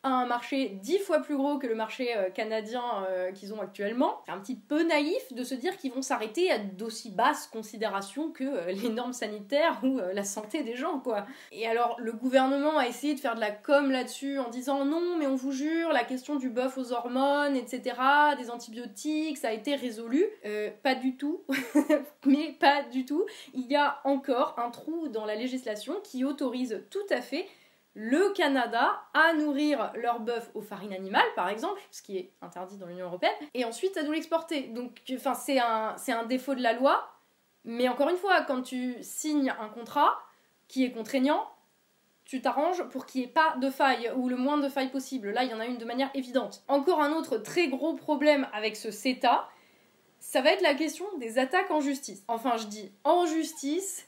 un 0.09 0.27
marché 0.27 0.79
dix 0.83 0.99
fois 0.99 1.21
plus 1.21 1.37
gros 1.37 1.59
que 1.59 1.67
le 1.67 1.75
marché 1.75 2.17
euh, 2.17 2.31
canadien 2.31 2.83
euh, 3.09 3.33
qu'ils 3.33 3.55
ont 3.55 3.61
actuellement. 3.61 4.23
C'est 4.27 4.33
un 4.33 4.39
petit 4.39 4.57
peu 4.57 4.83
naïf 4.83 5.33
de 5.33 5.45
se 5.45 5.55
dire 5.55 5.77
qu'ils 5.77 5.93
vont 5.93 6.03
s'arrêter 6.03 6.51
à 6.51 6.59
d'aussi 6.59 7.11
basses 7.11 7.47
considérations 7.47 8.31
que 8.31 8.45
euh, 8.45 8.73
les 8.73 8.89
normes 8.89 9.13
sanitaires 9.13 9.81
ou 9.83 10.01
la 10.13 10.25
santé 10.25 10.63
des 10.63 10.77
gens, 10.77 10.99
quoi. 11.01 11.27
Et 11.53 11.67
alors, 11.67 11.97
le 11.99 12.13
gouvernement 12.13 12.79
a 12.79 12.87
essayé 12.87 13.15
de 13.15 13.21
faire 13.21 13.35
de 13.35 13.41
la 13.41 13.51
com 13.51 13.91
là-dessus 13.91 14.39
en 14.39 14.49
disant 14.49 14.85
non, 14.85 15.17
mais 15.19 15.27
on 15.27 15.37
vous 15.37 15.53
jure, 15.53 15.93
la 15.93 16.05
question 16.05 16.37
du 16.37 16.51
bœuf 16.51 16.79
aux 16.79 16.93
hormones, 16.93 17.57
etc., 17.57 17.97
des 18.39 18.51
antibiotiques, 18.51 19.39
ça 19.39 19.49
a 19.49 19.53
été 19.53 19.75
résolu. 19.75 20.25
pas 20.83 20.95
du 20.95 21.17
tout, 21.17 21.43
mais 22.27 22.57
pas 22.59 22.83
du 22.83 23.05
tout. 23.05 23.25
Il 23.55 23.67
y 23.67 23.77
a 23.77 24.01
encore 24.05 24.55
un 24.59 24.71
trou 24.71 25.09
dans 25.09 25.25
la 25.25 25.35
législation 25.35 25.95
qui 26.03 26.25
autorise 26.25 26.83
tout 26.91 27.07
à 27.11 27.21
fait 27.21 27.47
le 28.01 28.33
Canada 28.33 29.03
à 29.13 29.33
nourrir 29.33 29.91
leur 29.97 30.21
bœuf 30.21 30.53
aux 30.55 30.63
farines 30.63 30.93
animales, 30.93 31.27
par 31.35 31.49
exemple, 31.49 31.81
ce 31.91 32.01
qui 32.01 32.17
est 32.17 32.31
interdit 32.41 32.77
dans 32.77 32.87
l'Union 32.87 33.07
européenne, 33.07 33.35
et 33.55 33.65
ensuite 33.65 33.97
à 33.97 34.05
nous 34.05 34.13
l'exporter. 34.13 34.69
Donc, 34.69 35.03
enfin, 35.13 35.35
c'est 35.35 35.59
un, 35.59 35.97
c'est 35.97 36.13
un 36.13 36.25
défaut 36.25 36.55
de 36.55 36.63
la 36.63 36.75
loi, 36.75 37.11
mais 37.65 37.89
encore 37.89 38.09
une 38.09 38.17
fois, 38.17 38.43
quand 38.43 38.63
tu 38.63 38.95
signes 39.03 39.53
un 39.59 39.69
contrat 39.69 40.17
qui 40.69 40.85
est 40.85 40.93
contraignant, 40.93 41.51
tu 42.25 42.41
t'arranges 42.41 42.85
pour 42.91 43.05
qu'il 43.05 43.23
n'y 43.23 43.27
ait 43.27 43.31
pas 43.31 43.57
de 43.61 43.69
faille 43.69 44.13
ou 44.15 44.29
le 44.29 44.37
moins 44.37 44.59
de 44.59 44.69
failles 44.69 44.93
possible. 44.93 45.31
Là, 45.31 45.43
il 45.43 45.51
y 45.51 45.55
en 45.55 45.59
a 45.59 45.67
une 45.67 45.79
de 45.79 45.85
manière 45.85 46.11
évidente. 46.15 46.63
Encore 46.69 47.01
un 47.01 47.13
autre 47.13 47.37
très 47.39 47.67
gros 47.67 47.95
problème 47.95 48.47
avec 48.53 48.77
ce 48.77 48.93
CETA, 48.93 49.49
ça 50.21 50.41
va 50.41 50.53
être 50.53 50.63
la 50.63 50.75
question 50.75 51.05
des 51.19 51.41
attaques 51.41 51.73
en 51.73 51.81
justice. 51.81 52.23
Enfin, 52.29 52.59
je 52.59 52.67
dis 52.67 52.93
en 53.03 53.27
justice, 53.27 54.07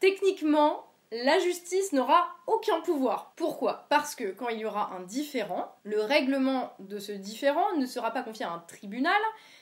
techniquement, 0.00 0.87
la 1.10 1.38
justice 1.38 1.92
n'aura 1.92 2.28
aucun 2.46 2.80
pouvoir. 2.80 3.32
Pourquoi? 3.36 3.86
Parce 3.88 4.14
que 4.14 4.30
quand 4.30 4.48
il 4.48 4.60
y 4.60 4.64
aura 4.64 4.92
un 4.94 5.00
différent, 5.00 5.74
le 5.84 6.02
règlement 6.02 6.72
de 6.80 6.98
ce 6.98 7.12
différent 7.12 7.76
ne 7.78 7.86
sera 7.86 8.10
pas 8.12 8.22
confié 8.22 8.44
à 8.44 8.52
un 8.52 8.58
tribunal, 8.58 9.20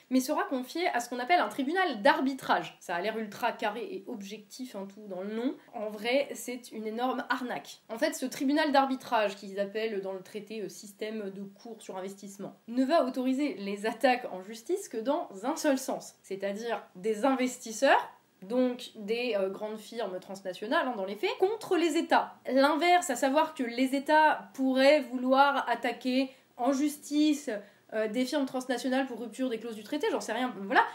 mais 0.09 0.19
sera 0.19 0.43
confié 0.43 0.87
à 0.87 0.99
ce 0.99 1.09
qu'on 1.09 1.19
appelle 1.19 1.39
un 1.39 1.49
tribunal 1.49 2.01
d'arbitrage. 2.01 2.77
Ça 2.79 2.95
a 2.95 3.01
l'air 3.01 3.17
ultra 3.17 3.51
carré 3.51 3.83
et 3.91 4.03
objectif 4.07 4.75
en 4.75 4.85
tout 4.85 5.05
dans 5.07 5.21
le 5.21 5.33
nom. 5.33 5.55
En 5.73 5.89
vrai, 5.89 6.29
c'est 6.33 6.71
une 6.71 6.87
énorme 6.87 7.25
arnaque. 7.29 7.81
En 7.89 7.97
fait, 7.97 8.13
ce 8.13 8.25
tribunal 8.25 8.71
d'arbitrage, 8.71 9.35
qu'ils 9.35 9.59
appellent 9.59 10.01
dans 10.01 10.13
le 10.13 10.21
traité 10.21 10.61
euh, 10.61 10.69
système 10.69 11.29
de 11.31 11.43
cours 11.43 11.81
sur 11.81 11.97
investissement, 11.97 12.55
ne 12.67 12.83
va 12.83 13.05
autoriser 13.05 13.55
les 13.55 13.85
attaques 13.85 14.27
en 14.31 14.41
justice 14.41 14.89
que 14.89 14.97
dans 14.97 15.29
un 15.43 15.55
seul 15.55 15.77
sens, 15.77 16.15
c'est-à-dire 16.23 16.83
des 16.95 17.25
investisseurs 17.25 18.11
donc 18.43 18.91
des 18.95 19.35
euh, 19.37 19.49
grandes 19.49 19.79
firmes 19.79 20.19
transnationales 20.19 20.87
hein, 20.87 20.93
dans 20.95 21.05
les 21.05 21.15
faits, 21.15 21.35
contre 21.39 21.77
les 21.77 21.97
États. 21.97 22.35
L'inverse, 22.51 23.09
à 23.09 23.15
savoir 23.15 23.53
que 23.53 23.63
les 23.63 23.95
États 23.95 24.49
pourraient 24.53 25.01
vouloir 25.01 25.67
attaquer 25.69 26.29
en 26.57 26.71
justice 26.71 27.49
euh, 27.93 28.07
des 28.07 28.25
firmes 28.25 28.45
transnationales 28.45 29.07
pour 29.07 29.19
rupture 29.19 29.49
des 29.49 29.59
clauses 29.59 29.75
du 29.75 29.83
traité, 29.83 30.07
j'en 30.11 30.21
sais 30.21 30.33
rien, 30.33 30.53
voilà. 30.63 30.85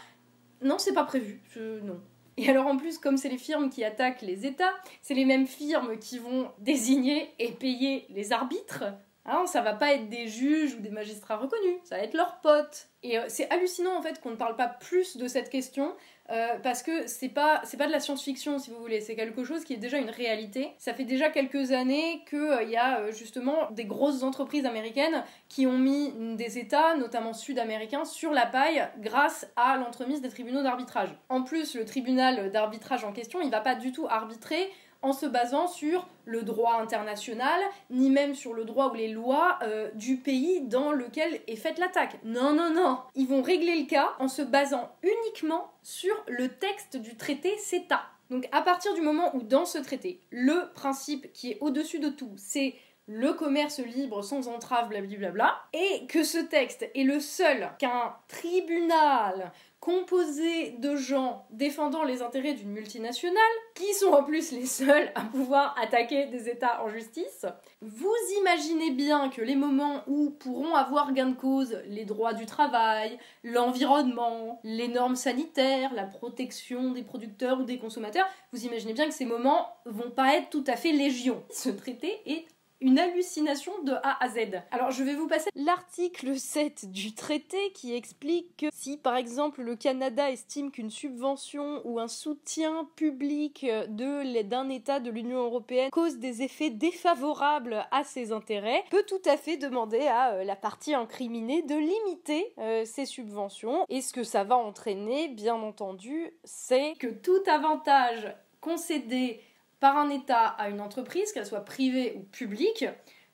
Non, 0.61 0.77
c'est 0.77 0.93
pas 0.93 1.03
prévu, 1.03 1.41
non. 1.83 1.99
Et 2.37 2.49
alors 2.49 2.67
en 2.67 2.77
plus, 2.77 2.97
comme 2.97 3.17
c'est 3.17 3.29
les 3.29 3.37
firmes 3.37 3.69
qui 3.69 3.83
attaquent 3.83 4.21
les 4.21 4.45
États, 4.45 4.73
c'est 5.01 5.13
les 5.13 5.25
mêmes 5.25 5.45
firmes 5.45 5.97
qui 5.99 6.17
vont 6.17 6.51
désigner 6.59 7.31
et 7.37 7.51
payer 7.51 8.07
les 8.09 8.31
arbitres. 8.31 8.85
Hein, 9.25 9.45
ça 9.45 9.61
va 9.61 9.73
pas 9.73 9.93
être 9.93 10.09
des 10.09 10.27
juges 10.27 10.75
ou 10.75 10.81
des 10.81 10.89
magistrats 10.89 11.37
reconnus, 11.37 11.77
ça 11.85 11.97
va 11.97 12.03
être 12.03 12.13
leurs 12.13 12.41
potes. 12.41 12.89
Et 13.03 13.17
euh, 13.17 13.23
c'est 13.29 13.49
hallucinant 13.51 13.97
en 13.97 14.01
fait 14.01 14.19
qu'on 14.19 14.31
ne 14.31 14.35
parle 14.35 14.57
pas 14.57 14.67
plus 14.67 15.15
de 15.15 15.27
cette 15.27 15.49
question 15.49 15.95
euh, 16.33 16.57
parce 16.63 16.81
que 16.81 17.05
c'est 17.05 17.29
pas 17.29 17.61
c'est 17.63 17.77
pas 17.77 17.85
de 17.85 17.91
la 17.91 17.99
science-fiction 17.99 18.57
si 18.57 18.71
vous 18.71 18.79
voulez, 18.79 19.01
c'est 19.01 19.15
quelque 19.15 19.43
chose 19.43 19.63
qui 19.63 19.73
est 19.73 19.77
déjà 19.77 19.99
une 19.99 20.09
réalité. 20.09 20.71
Ça 20.79 20.93
fait 20.93 21.03
déjà 21.03 21.29
quelques 21.29 21.71
années 21.71 22.23
qu'il 22.27 22.39
euh, 22.39 22.63
y 22.63 22.75
a 22.75 23.01
euh, 23.01 23.11
justement 23.11 23.69
des 23.69 23.85
grosses 23.85 24.23
entreprises 24.23 24.65
américaines 24.65 25.23
qui 25.47 25.67
ont 25.67 25.77
mis 25.77 26.11
des 26.35 26.57
États, 26.57 26.95
notamment 26.95 27.33
sud-américains, 27.33 28.03
sur 28.03 28.31
la 28.31 28.47
paille 28.47 28.83
grâce 28.99 29.47
à 29.55 29.77
l'entremise 29.77 30.21
des 30.21 30.29
tribunaux 30.29 30.63
d'arbitrage. 30.63 31.09
En 31.29 31.43
plus, 31.43 31.75
le 31.75 31.85
tribunal 31.85 32.51
d'arbitrage 32.51 33.03
en 33.03 33.11
question, 33.11 33.39
il 33.41 33.51
va 33.51 33.61
pas 33.61 33.75
du 33.75 33.91
tout 33.91 34.07
arbitrer 34.09 34.71
en 35.03 35.13
se 35.13 35.25
basant 35.25 35.67
sur 35.67 36.07
le 36.25 36.41
droit 36.41 36.79
international, 36.81 37.61
ni 37.91 38.09
même 38.09 38.33
sur 38.33 38.53
le 38.53 38.65
droit 38.65 38.89
ou 38.89 38.95
les 38.95 39.09
lois 39.09 39.59
euh, 39.61 39.91
du 39.93 40.17
pays 40.17 40.61
dans 40.61 40.91
lequel 40.91 41.41
est 41.47 41.55
faite 41.55 41.77
l'attaque. 41.77 42.19
Non, 42.23 42.53
non, 42.53 42.71
non. 42.73 42.99
Ils 43.13 43.27
vont 43.27 43.41
régler 43.41 43.79
le 43.79 43.85
cas 43.85 44.13
en 44.19 44.27
se 44.27 44.41
basant 44.41 44.95
uniquement 45.03 45.71
sur 45.83 46.15
le 46.27 46.47
texte 46.47 46.97
du 46.97 47.15
traité 47.15 47.55
CETA. 47.57 48.01
Donc 48.29 48.47
à 48.51 48.61
partir 48.61 48.93
du 48.93 49.01
moment 49.01 49.35
où 49.35 49.43
dans 49.43 49.65
ce 49.65 49.77
traité, 49.77 50.21
le 50.31 50.71
principe 50.73 51.31
qui 51.33 51.51
est 51.51 51.57
au-dessus 51.61 51.99
de 51.99 52.09
tout, 52.09 52.31
c'est 52.37 52.73
le 53.07 53.33
commerce 53.33 53.79
libre 53.79 54.23
sans 54.23 54.47
entrave, 54.47 54.89
blablabla, 54.89 55.55
et 55.73 56.05
que 56.07 56.23
ce 56.23 56.37
texte 56.37 56.89
est 56.95 57.03
le 57.03 57.19
seul 57.19 57.69
qu'un 57.79 58.15
tribunal 58.27 59.51
composé 59.83 60.77
de 60.79 60.95
gens 60.95 61.45
défendant 61.49 62.05
les 62.05 62.21
intérêts 62.21 62.53
d'une 62.53 62.71
multinationale, 62.71 63.41
qui 63.75 63.93
sont 63.93 64.13
en 64.13 64.23
plus 64.23 64.53
les 64.53 64.65
seuls 64.65 65.11
à 65.13 65.23
pouvoir 65.23 65.75
attaquer 65.77 66.27
des 66.27 66.47
États 66.47 66.81
en 66.85 66.87
justice, 66.87 67.45
vous 67.81 68.15
imaginez 68.39 68.91
bien 68.91 69.27
que 69.27 69.41
les 69.41 69.57
moments 69.57 70.01
où 70.07 70.29
pourront 70.29 70.73
avoir 70.73 71.11
gain 71.11 71.31
de 71.31 71.35
cause 71.35 71.81
les 71.87 72.05
droits 72.05 72.33
du 72.33 72.45
travail, 72.45 73.19
l'environnement, 73.43 74.61
les 74.63 74.87
normes 74.87 75.17
sanitaires, 75.17 75.93
la 75.93 76.05
protection 76.05 76.91
des 76.91 77.03
producteurs 77.03 77.59
ou 77.59 77.63
des 77.63 77.77
consommateurs, 77.77 78.29
vous 78.53 78.65
imaginez 78.65 78.93
bien 78.93 79.07
que 79.07 79.13
ces 79.13 79.25
moments 79.25 79.67
vont 79.85 80.11
pas 80.11 80.37
être 80.37 80.49
tout 80.49 80.63
à 80.67 80.77
fait 80.77 80.93
légion. 80.93 81.43
Ce 81.49 81.69
traité 81.69 82.21
est 82.25 82.45
une 82.83 82.99
hallucination 82.99 83.71
de 83.83 83.93
A 83.93 84.21
à 84.21 84.27
Z. 84.27 84.61
Alors 84.71 84.91
je 84.91 85.03
vais 85.03 85.15
vous 85.15 85.27
passer 85.27 85.49
l'article 85.55 86.37
7 86.37 86.91
du 86.91 87.15
traité 87.15 87.71
qui 87.73 87.95
explique 87.95 88.57
que 88.57 88.65
si 88.73 88.97
par 88.97 89.15
exemple 89.15 89.61
le 89.61 89.77
Canada 89.77 90.29
estime 90.29 90.69
qu'une 90.69 90.89
subvention 90.89 91.81
ou 91.85 91.99
un 91.99 92.09
soutien 92.09 92.87
public 92.97 93.65
d'un 93.87 94.69
État 94.69 94.99
de 94.99 95.09
l'Union 95.09 95.43
européenne 95.43 95.89
cause 95.91 96.17
des 96.17 96.41
effets 96.41 96.69
défavorables 96.69 97.87
à 97.91 98.03
ses 98.03 98.33
intérêts, 98.33 98.83
peut 98.91 99.05
tout 99.07 99.21
à 99.25 99.37
fait 99.37 99.55
demander 99.55 100.01
à 100.01 100.33
euh, 100.33 100.43
la 100.43 100.57
partie 100.57 100.93
incriminée 100.93 101.61
de 101.61 101.75
limiter 101.75 102.53
euh, 102.57 102.83
ses 102.83 103.05
subventions. 103.05 103.85
Et 103.87 104.01
ce 104.01 104.11
que 104.11 104.23
ça 104.23 104.43
va 104.43 104.57
entraîner, 104.57 105.29
bien 105.29 105.55
entendu, 105.55 106.33
c'est 106.43 106.95
que 106.99 107.07
tout 107.07 107.43
avantage 107.47 108.35
concédé 108.59 109.39
par 109.83 109.97
un 109.97 110.09
État 110.09 110.45
à 110.45 110.69
une 110.69 110.79
entreprise, 110.79 111.33
qu'elle 111.33 111.45
soit 111.45 111.65
privée 111.65 112.15
ou 112.17 112.21
publique, 112.21 112.85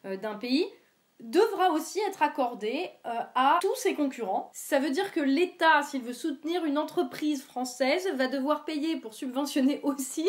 euh, 0.04 0.18
d'un 0.18 0.34
pays, 0.34 0.66
devra 1.20 1.70
aussi 1.70 2.00
être 2.08 2.24
accordé 2.24 2.90
euh, 3.06 3.10
à 3.36 3.60
tous 3.62 3.76
ses 3.76 3.94
concurrents. 3.94 4.50
Ça 4.52 4.80
veut 4.80 4.90
dire 4.90 5.12
que 5.12 5.20
l'État, 5.20 5.84
s'il 5.84 6.02
veut 6.02 6.12
soutenir 6.12 6.66
une 6.66 6.80
entreprise 6.80 7.44
française, 7.44 8.10
va 8.16 8.28
devoir 8.28 8.66
payer 8.66 8.96
pour 8.96 9.14
subventionner 9.14 9.80
aussi 9.84 10.28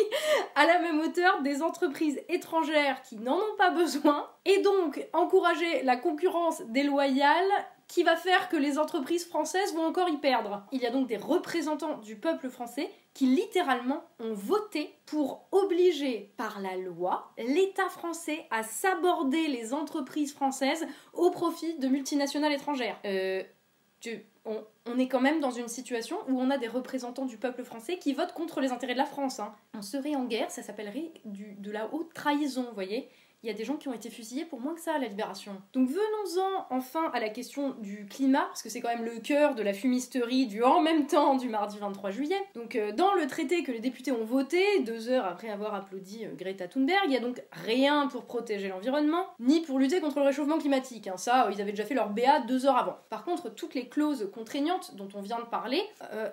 à 0.53 0.67
la 0.67 0.77
même 0.77 0.99
hauteur 0.99 1.41
des 1.41 1.63
entreprises 1.63 2.21
étrangères 2.29 3.01
qui 3.01 3.17
n'en 3.17 3.37
ont 3.37 3.55
pas 3.57 3.71
besoin, 3.71 4.29
et 4.45 4.61
donc 4.61 5.03
encourager 5.13 5.81
la 5.81 5.97
concurrence 5.97 6.61
déloyale 6.67 7.49
qui 7.91 8.03
va 8.03 8.15
faire 8.15 8.47
que 8.47 8.55
les 8.55 8.79
entreprises 8.79 9.27
françaises 9.27 9.73
vont 9.73 9.85
encore 9.85 10.07
y 10.07 10.15
perdre. 10.15 10.65
Il 10.71 10.79
y 10.81 10.85
a 10.85 10.91
donc 10.91 11.07
des 11.07 11.17
représentants 11.17 11.97
du 11.97 12.15
peuple 12.15 12.47
français 12.47 12.89
qui 13.13 13.25
littéralement 13.25 14.01
ont 14.21 14.33
voté 14.33 14.95
pour 15.05 15.49
obliger 15.51 16.31
par 16.37 16.61
la 16.61 16.77
loi 16.77 17.33
l'État 17.37 17.89
français 17.89 18.45
à 18.49 18.63
s'aborder 18.63 19.45
les 19.49 19.73
entreprises 19.73 20.33
françaises 20.33 20.87
au 21.11 21.31
profit 21.31 21.77
de 21.79 21.89
multinationales 21.89 22.53
étrangères. 22.53 22.97
Euh, 23.03 23.43
on, 24.45 24.97
est 24.97 25.09
quand 25.09 25.19
même 25.19 25.41
dans 25.41 25.51
une 25.51 25.67
situation 25.67 26.17
où 26.29 26.39
on 26.39 26.49
a 26.49 26.57
des 26.57 26.69
représentants 26.69 27.25
du 27.25 27.37
peuple 27.37 27.65
français 27.65 27.97
qui 27.97 28.13
votent 28.13 28.33
contre 28.33 28.61
les 28.61 28.71
intérêts 28.71 28.93
de 28.93 28.99
la 28.99 29.05
France. 29.05 29.41
Hein. 29.41 29.53
On 29.73 29.81
serait 29.81 30.15
en 30.15 30.23
guerre, 30.23 30.49
ça 30.49 30.63
s'appellerait 30.63 31.11
de 31.25 31.71
la 31.71 31.93
haute 31.93 32.13
trahison, 32.13 32.69
voyez 32.73 33.09
il 33.43 33.47
y 33.47 33.49
a 33.49 33.55
des 33.55 33.63
gens 33.63 33.75
qui 33.75 33.87
ont 33.87 33.93
été 33.93 34.09
fusillés 34.09 34.45
pour 34.45 34.59
moins 34.59 34.75
que 34.75 34.81
ça 34.81 34.93
à 34.93 34.99
la 34.99 35.07
libération. 35.07 35.53
Donc 35.73 35.89
venons-en 35.89 36.67
enfin 36.69 37.09
à 37.13 37.19
la 37.19 37.29
question 37.29 37.71
du 37.79 38.05
climat, 38.05 38.45
parce 38.45 38.61
que 38.61 38.69
c'est 38.69 38.81
quand 38.81 38.89
même 38.89 39.05
le 39.05 39.19
cœur 39.19 39.55
de 39.55 39.63
la 39.63 39.73
fumisterie 39.73 40.45
du 40.45 40.63
en 40.63 40.81
même 40.81 41.07
temps 41.07 41.35
du 41.35 41.49
mardi 41.49 41.79
23 41.79 42.11
juillet. 42.11 42.39
Donc 42.53 42.75
euh, 42.75 42.91
dans 42.91 43.13
le 43.15 43.25
traité 43.25 43.63
que 43.63 43.71
les 43.71 43.79
députés 43.79 44.11
ont 44.11 44.25
voté, 44.25 44.63
deux 44.83 45.09
heures 45.09 45.25
après 45.25 45.49
avoir 45.49 45.73
applaudi 45.73 46.25
euh, 46.25 46.35
Greta 46.35 46.67
Thunberg, 46.67 47.01
il 47.07 47.13
y 47.13 47.17
a 47.17 47.19
donc 47.19 47.41
rien 47.51 48.07
pour 48.07 48.25
protéger 48.25 48.67
l'environnement, 48.67 49.25
ni 49.39 49.61
pour 49.61 49.79
lutter 49.79 50.01
contre 50.01 50.19
le 50.19 50.25
réchauffement 50.25 50.59
climatique. 50.59 51.07
Hein. 51.07 51.17
Ça, 51.17 51.47
euh, 51.47 51.51
ils 51.51 51.61
avaient 51.61 51.71
déjà 51.71 51.85
fait 51.85 51.95
leur 51.95 52.09
BA 52.09 52.41
deux 52.41 52.67
heures 52.67 52.77
avant. 52.77 52.97
Par 53.09 53.23
contre, 53.23 53.49
toutes 53.49 53.73
les 53.73 53.87
clauses 53.87 54.29
contraignantes 54.33 54.95
dont 54.95 55.09
on 55.15 55.21
vient 55.21 55.39
de 55.39 55.45
parler, 55.45 55.81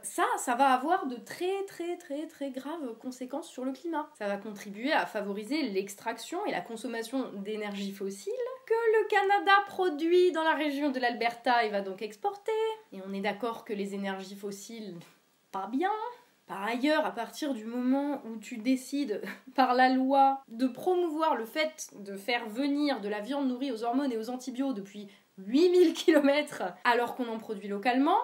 ça, 0.02 0.24
ça 0.38 0.54
va 0.54 0.66
avoir 0.68 1.06
de 1.06 1.16
très 1.16 1.64
très 1.66 1.96
très 1.96 2.26
très 2.26 2.50
graves 2.50 2.94
conséquences 3.00 3.48
sur 3.48 3.64
le 3.64 3.72
climat. 3.72 4.08
Ça 4.18 4.28
va 4.28 4.36
contribuer 4.36 4.92
à 4.92 5.06
favoriser 5.06 5.62
l'extraction 5.62 6.44
et 6.46 6.50
la 6.50 6.60
consommation 6.60 6.97
d'énergie 7.36 7.92
fossile 7.92 8.32
que 8.66 8.72
le 8.72 9.08
Canada 9.08 9.52
produit 9.66 10.32
dans 10.32 10.42
la 10.42 10.54
région 10.54 10.90
de 10.90 10.98
l'Alberta 10.98 11.64
et 11.64 11.70
va 11.70 11.80
donc 11.80 12.02
exporter. 12.02 12.52
Et 12.92 12.98
on 13.06 13.12
est 13.12 13.20
d'accord 13.20 13.64
que 13.64 13.72
les 13.72 13.94
énergies 13.94 14.36
fossiles, 14.36 14.94
pas 15.52 15.66
bien. 15.66 15.92
Par 16.46 16.62
ailleurs, 16.62 17.04
à 17.04 17.10
partir 17.10 17.52
du 17.52 17.66
moment 17.66 18.22
où 18.24 18.36
tu 18.38 18.56
décides 18.56 19.22
par 19.54 19.74
la 19.74 19.90
loi 19.90 20.42
de 20.48 20.66
promouvoir 20.66 21.36
le 21.36 21.44
fait 21.44 21.90
de 21.98 22.16
faire 22.16 22.48
venir 22.48 23.00
de 23.00 23.08
la 23.08 23.20
viande 23.20 23.48
nourrie 23.48 23.72
aux 23.72 23.84
hormones 23.84 24.12
et 24.12 24.16
aux 24.16 24.30
antibiotiques 24.30 24.76
depuis 24.76 25.08
8000 25.38 25.94
km 25.94 26.62
alors 26.84 27.14
qu'on 27.14 27.28
en 27.28 27.38
produit 27.38 27.68
localement, 27.68 28.18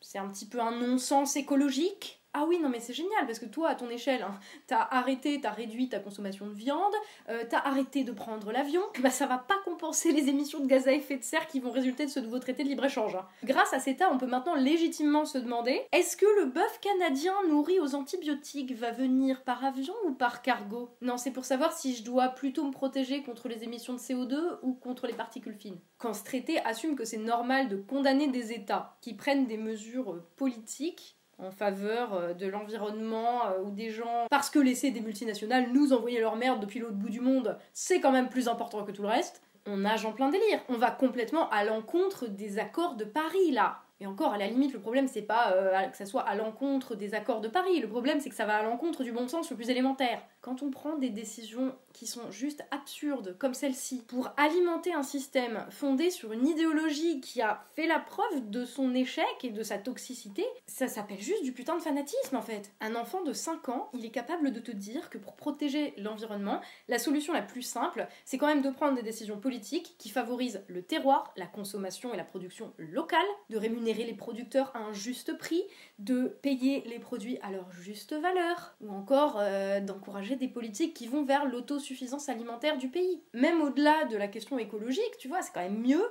c'est 0.00 0.18
un 0.18 0.28
petit 0.28 0.46
peu 0.46 0.60
un 0.60 0.72
non-sens 0.72 1.36
écologique. 1.36 2.19
Ah 2.32 2.44
oui, 2.46 2.60
non 2.60 2.68
mais 2.68 2.78
c'est 2.78 2.92
génial 2.92 3.26
parce 3.26 3.40
que 3.40 3.46
toi, 3.46 3.70
à 3.70 3.74
ton 3.74 3.90
échelle, 3.90 4.22
hein, 4.22 4.38
t'as 4.68 4.86
arrêté, 4.90 5.40
t'as 5.40 5.50
réduit 5.50 5.88
ta 5.88 5.98
consommation 5.98 6.46
de 6.46 6.52
viande, 6.52 6.94
euh, 7.28 7.42
t'as 7.48 7.58
arrêté 7.58 8.04
de 8.04 8.12
prendre 8.12 8.52
l'avion, 8.52 8.82
bah 9.00 9.10
ça 9.10 9.26
va 9.26 9.38
pas 9.38 9.58
compenser 9.64 10.12
les 10.12 10.28
émissions 10.28 10.60
de 10.60 10.66
gaz 10.66 10.86
à 10.86 10.92
effet 10.92 11.16
de 11.16 11.24
serre 11.24 11.48
qui 11.48 11.58
vont 11.58 11.72
résulter 11.72 12.06
de 12.06 12.10
ce 12.10 12.20
nouveau 12.20 12.38
traité 12.38 12.62
de 12.62 12.68
libre-échange. 12.68 13.16
Hein. 13.16 13.26
Grâce 13.42 13.72
à 13.72 13.80
CETA, 13.80 14.10
on 14.12 14.18
peut 14.18 14.26
maintenant 14.26 14.54
légitimement 14.54 15.24
se 15.24 15.38
demander 15.38 15.82
est-ce 15.90 16.16
que 16.16 16.26
le 16.40 16.46
bœuf 16.46 16.80
canadien 16.80 17.34
nourri 17.48 17.80
aux 17.80 17.96
antibiotiques 17.96 18.76
va 18.76 18.92
venir 18.92 19.42
par 19.42 19.64
avion 19.64 19.94
ou 20.06 20.12
par 20.12 20.42
cargo? 20.42 20.90
Non, 21.00 21.16
c'est 21.16 21.32
pour 21.32 21.44
savoir 21.44 21.72
si 21.72 21.96
je 21.96 22.04
dois 22.04 22.28
plutôt 22.28 22.64
me 22.64 22.72
protéger 22.72 23.22
contre 23.22 23.48
les 23.48 23.64
émissions 23.64 23.94
de 23.94 23.98
CO2 23.98 24.58
ou 24.62 24.74
contre 24.74 25.08
les 25.08 25.14
particules 25.14 25.56
fines. 25.56 25.80
Quand 25.98 26.14
ce 26.14 26.24
traité 26.24 26.60
assume 26.64 26.94
que 26.94 27.04
c'est 27.04 27.18
normal 27.18 27.68
de 27.68 27.76
condamner 27.76 28.28
des 28.28 28.52
États 28.52 28.96
qui 29.00 29.14
prennent 29.14 29.46
des 29.46 29.56
mesures 29.58 30.12
euh, 30.12 30.26
politiques 30.36 31.19
en 31.42 31.50
faveur 31.50 32.14
euh, 32.14 32.34
de 32.34 32.46
l'environnement 32.46 33.46
euh, 33.46 33.62
ou 33.62 33.70
des 33.70 33.90
gens 33.90 34.26
parce 34.30 34.50
que 34.50 34.58
laisser 34.58 34.90
des 34.90 35.00
multinationales 35.00 35.72
nous 35.72 35.92
envoyer 35.92 36.20
leur 36.20 36.36
merde 36.36 36.60
depuis 36.60 36.80
l'autre 36.80 36.96
bout 36.96 37.10
du 37.10 37.20
monde, 37.20 37.58
c'est 37.72 38.00
quand 38.00 38.12
même 38.12 38.28
plus 38.28 38.48
important 38.48 38.84
que 38.84 38.92
tout 38.92 39.02
le 39.02 39.08
reste. 39.08 39.42
On 39.66 39.78
nage 39.78 40.06
en 40.06 40.12
plein 40.12 40.30
délire. 40.30 40.60
On 40.68 40.76
va 40.76 40.90
complètement 40.90 41.48
à 41.50 41.64
l'encontre 41.64 42.26
des 42.26 42.58
accords 42.58 42.96
de 42.96 43.04
Paris 43.04 43.52
là. 43.52 43.82
Et 44.02 44.06
encore, 44.06 44.32
à 44.32 44.38
la 44.38 44.46
limite, 44.46 44.72
le 44.72 44.80
problème, 44.80 45.06
c'est 45.06 45.20
pas 45.20 45.52
euh, 45.52 45.86
que 45.88 45.96
ça 45.96 46.06
soit 46.06 46.22
à 46.22 46.34
l'encontre 46.34 46.94
des 46.94 47.12
accords 47.12 47.42
de 47.42 47.48
Paris. 47.48 47.80
Le 47.80 47.88
problème, 47.88 48.18
c'est 48.18 48.30
que 48.30 48.34
ça 48.34 48.46
va 48.46 48.56
à 48.56 48.62
l'encontre 48.62 49.04
du 49.04 49.12
bon 49.12 49.28
sens 49.28 49.50
le 49.50 49.56
plus 49.56 49.68
élémentaire. 49.68 50.22
Quand 50.40 50.62
on 50.62 50.70
prend 50.70 50.96
des 50.96 51.10
décisions 51.10 51.74
qui 51.92 52.06
sont 52.06 52.30
juste 52.30 52.64
absurdes, 52.70 53.36
comme 53.38 53.54
celle-ci, 53.54 54.02
pour 54.06 54.30
alimenter 54.36 54.92
un 54.92 55.02
système 55.02 55.66
fondé 55.70 56.10
sur 56.10 56.32
une 56.32 56.46
idéologie 56.46 57.20
qui 57.20 57.42
a 57.42 57.64
fait 57.74 57.86
la 57.86 57.98
preuve 57.98 58.50
de 58.50 58.64
son 58.64 58.94
échec 58.94 59.24
et 59.42 59.50
de 59.50 59.62
sa 59.62 59.78
toxicité, 59.78 60.44
ça 60.66 60.88
s'appelle 60.88 61.20
juste 61.20 61.42
du 61.44 61.52
putain 61.52 61.76
de 61.76 61.82
fanatisme 61.82 62.36
en 62.36 62.42
fait. 62.42 62.72
Un 62.80 62.94
enfant 62.94 63.22
de 63.22 63.32
5 63.32 63.68
ans, 63.68 63.90
il 63.94 64.04
est 64.04 64.10
capable 64.10 64.52
de 64.52 64.60
te 64.60 64.70
dire 64.70 65.10
que 65.10 65.18
pour 65.18 65.36
protéger 65.36 65.94
l'environnement, 65.96 66.60
la 66.88 66.98
solution 66.98 67.32
la 67.32 67.42
plus 67.42 67.62
simple, 67.62 68.06
c'est 68.24 68.38
quand 68.38 68.46
même 68.46 68.62
de 68.62 68.70
prendre 68.70 68.94
des 68.94 69.02
décisions 69.02 69.38
politiques 69.38 69.94
qui 69.98 70.08
favorisent 70.08 70.62
le 70.68 70.82
terroir, 70.82 71.32
la 71.36 71.46
consommation 71.46 72.14
et 72.14 72.16
la 72.16 72.24
production 72.24 72.72
locale, 72.78 73.20
de 73.48 73.56
rémunérer 73.56 74.04
les 74.04 74.14
producteurs 74.14 74.70
à 74.74 74.80
un 74.80 74.92
juste 74.92 75.36
prix, 75.36 75.62
de 75.98 76.28
payer 76.42 76.82
les 76.86 76.98
produits 76.98 77.38
à 77.42 77.50
leur 77.50 77.70
juste 77.72 78.14
valeur, 78.14 78.74
ou 78.80 78.92
encore 78.92 79.36
euh, 79.38 79.80
d'encourager 79.80 80.36
des 80.36 80.48
politiques 80.48 80.94
qui 80.94 81.06
vont 81.06 81.24
vers 81.24 81.46
l'autosuffisance 81.80 82.28
alimentaire 82.28 82.76
du 82.76 82.88
pays. 82.88 83.22
Même 83.32 83.62
au-delà 83.62 84.04
de 84.04 84.16
la 84.16 84.28
question 84.28 84.58
écologique, 84.58 85.16
tu 85.18 85.28
vois, 85.28 85.42
c'est 85.42 85.52
quand 85.52 85.60
même 85.60 85.80
mieux 85.80 86.04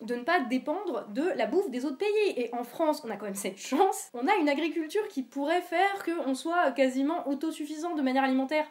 de 0.00 0.14
ne 0.14 0.22
pas 0.22 0.40
dépendre 0.40 1.08
de 1.08 1.22
la 1.22 1.46
bouffe 1.46 1.70
des 1.70 1.84
autres 1.84 1.98
pays. 1.98 2.32
Et 2.36 2.54
en 2.54 2.62
France, 2.62 3.02
on 3.04 3.10
a 3.10 3.16
quand 3.16 3.24
même 3.26 3.34
cette 3.34 3.58
chance, 3.58 4.08
on 4.14 4.28
a 4.28 4.36
une 4.36 4.48
agriculture 4.48 5.06
qui 5.08 5.22
pourrait 5.22 5.62
faire 5.62 6.04
qu'on 6.04 6.34
soit 6.34 6.70
quasiment 6.72 7.26
autosuffisant 7.28 7.94
de 7.94 8.02
manière 8.02 8.24
alimentaire. 8.24 8.66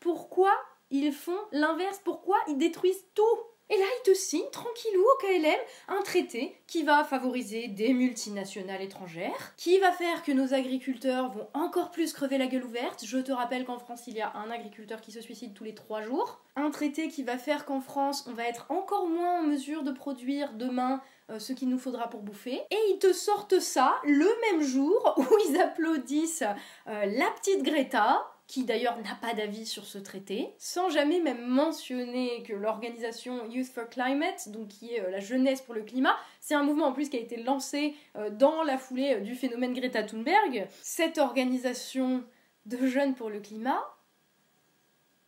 Pourquoi 0.00 0.52
ils 0.90 1.12
font 1.12 1.38
l'inverse? 1.52 2.00
Pourquoi 2.04 2.36
ils 2.48 2.58
détruisent 2.58 3.06
tout? 3.14 3.22
Et 3.70 3.78
là, 3.78 3.84
il 4.00 4.02
te 4.02 4.14
signe 4.14 4.50
tranquillou 4.50 5.00
au 5.00 5.18
KLM 5.20 5.60
un 5.88 6.02
traité 6.02 6.56
qui 6.66 6.82
va 6.82 7.04
favoriser 7.04 7.68
des 7.68 7.92
multinationales 7.92 8.82
étrangères, 8.82 9.54
qui 9.56 9.78
va 9.78 9.92
faire 9.92 10.24
que 10.24 10.32
nos 10.32 10.54
agriculteurs 10.54 11.30
vont 11.30 11.46
encore 11.54 11.92
plus 11.92 12.12
crever 12.12 12.36
la 12.36 12.48
gueule 12.48 12.64
ouverte. 12.64 13.04
Je 13.04 13.18
te 13.18 13.30
rappelle 13.30 13.64
qu'en 13.64 13.78
France, 13.78 14.02
il 14.08 14.14
y 14.14 14.20
a 14.20 14.32
un 14.34 14.50
agriculteur 14.50 15.00
qui 15.00 15.12
se 15.12 15.20
suicide 15.20 15.54
tous 15.54 15.62
les 15.62 15.74
trois 15.74 16.02
jours. 16.02 16.40
Un 16.56 16.70
traité 16.72 17.08
qui 17.08 17.22
va 17.22 17.38
faire 17.38 17.64
qu'en 17.64 17.80
France, 17.80 18.26
on 18.28 18.34
va 18.34 18.48
être 18.48 18.66
encore 18.70 19.06
moins 19.06 19.40
en 19.40 19.42
mesure 19.44 19.84
de 19.84 19.92
produire 19.92 20.52
demain 20.54 21.00
euh, 21.30 21.38
ce 21.38 21.52
qu'il 21.52 21.68
nous 21.68 21.78
faudra 21.78 22.10
pour 22.10 22.22
bouffer. 22.22 22.60
Et 22.72 22.78
ils 22.90 22.98
te 22.98 23.12
sortent 23.12 23.60
ça 23.60 24.00
le 24.02 24.28
même 24.50 24.62
jour 24.62 25.14
où 25.16 25.24
ils 25.48 25.60
applaudissent 25.60 26.42
euh, 26.88 27.06
la 27.06 27.30
petite 27.30 27.62
Greta 27.62 28.26
qui 28.50 28.64
d'ailleurs 28.64 28.98
n'a 29.02 29.14
pas 29.14 29.32
d'avis 29.32 29.64
sur 29.64 29.84
ce 29.84 29.96
traité, 29.96 30.48
sans 30.58 30.90
jamais 30.90 31.20
même 31.20 31.46
mentionner 31.46 32.42
que 32.42 32.52
l'organisation 32.52 33.48
Youth 33.48 33.68
for 33.68 33.88
Climate, 33.88 34.48
qui 34.68 34.94
est 34.94 35.00
euh, 35.00 35.10
la 35.10 35.20
jeunesse 35.20 35.60
pour 35.60 35.72
le 35.72 35.82
climat, 35.82 36.16
c'est 36.40 36.54
un 36.54 36.64
mouvement 36.64 36.86
en 36.86 36.92
plus 36.92 37.08
qui 37.08 37.16
a 37.16 37.20
été 37.20 37.36
lancé 37.36 37.94
euh, 38.16 38.28
dans 38.28 38.64
la 38.64 38.76
foulée 38.76 39.14
euh, 39.14 39.20
du 39.20 39.36
phénomène 39.36 39.72
Greta 39.72 40.02
Thunberg. 40.02 40.66
Cette 40.82 41.18
organisation 41.18 42.24
de 42.66 42.88
jeunes 42.88 43.14
pour 43.14 43.30
le 43.30 43.38
climat, 43.38 43.80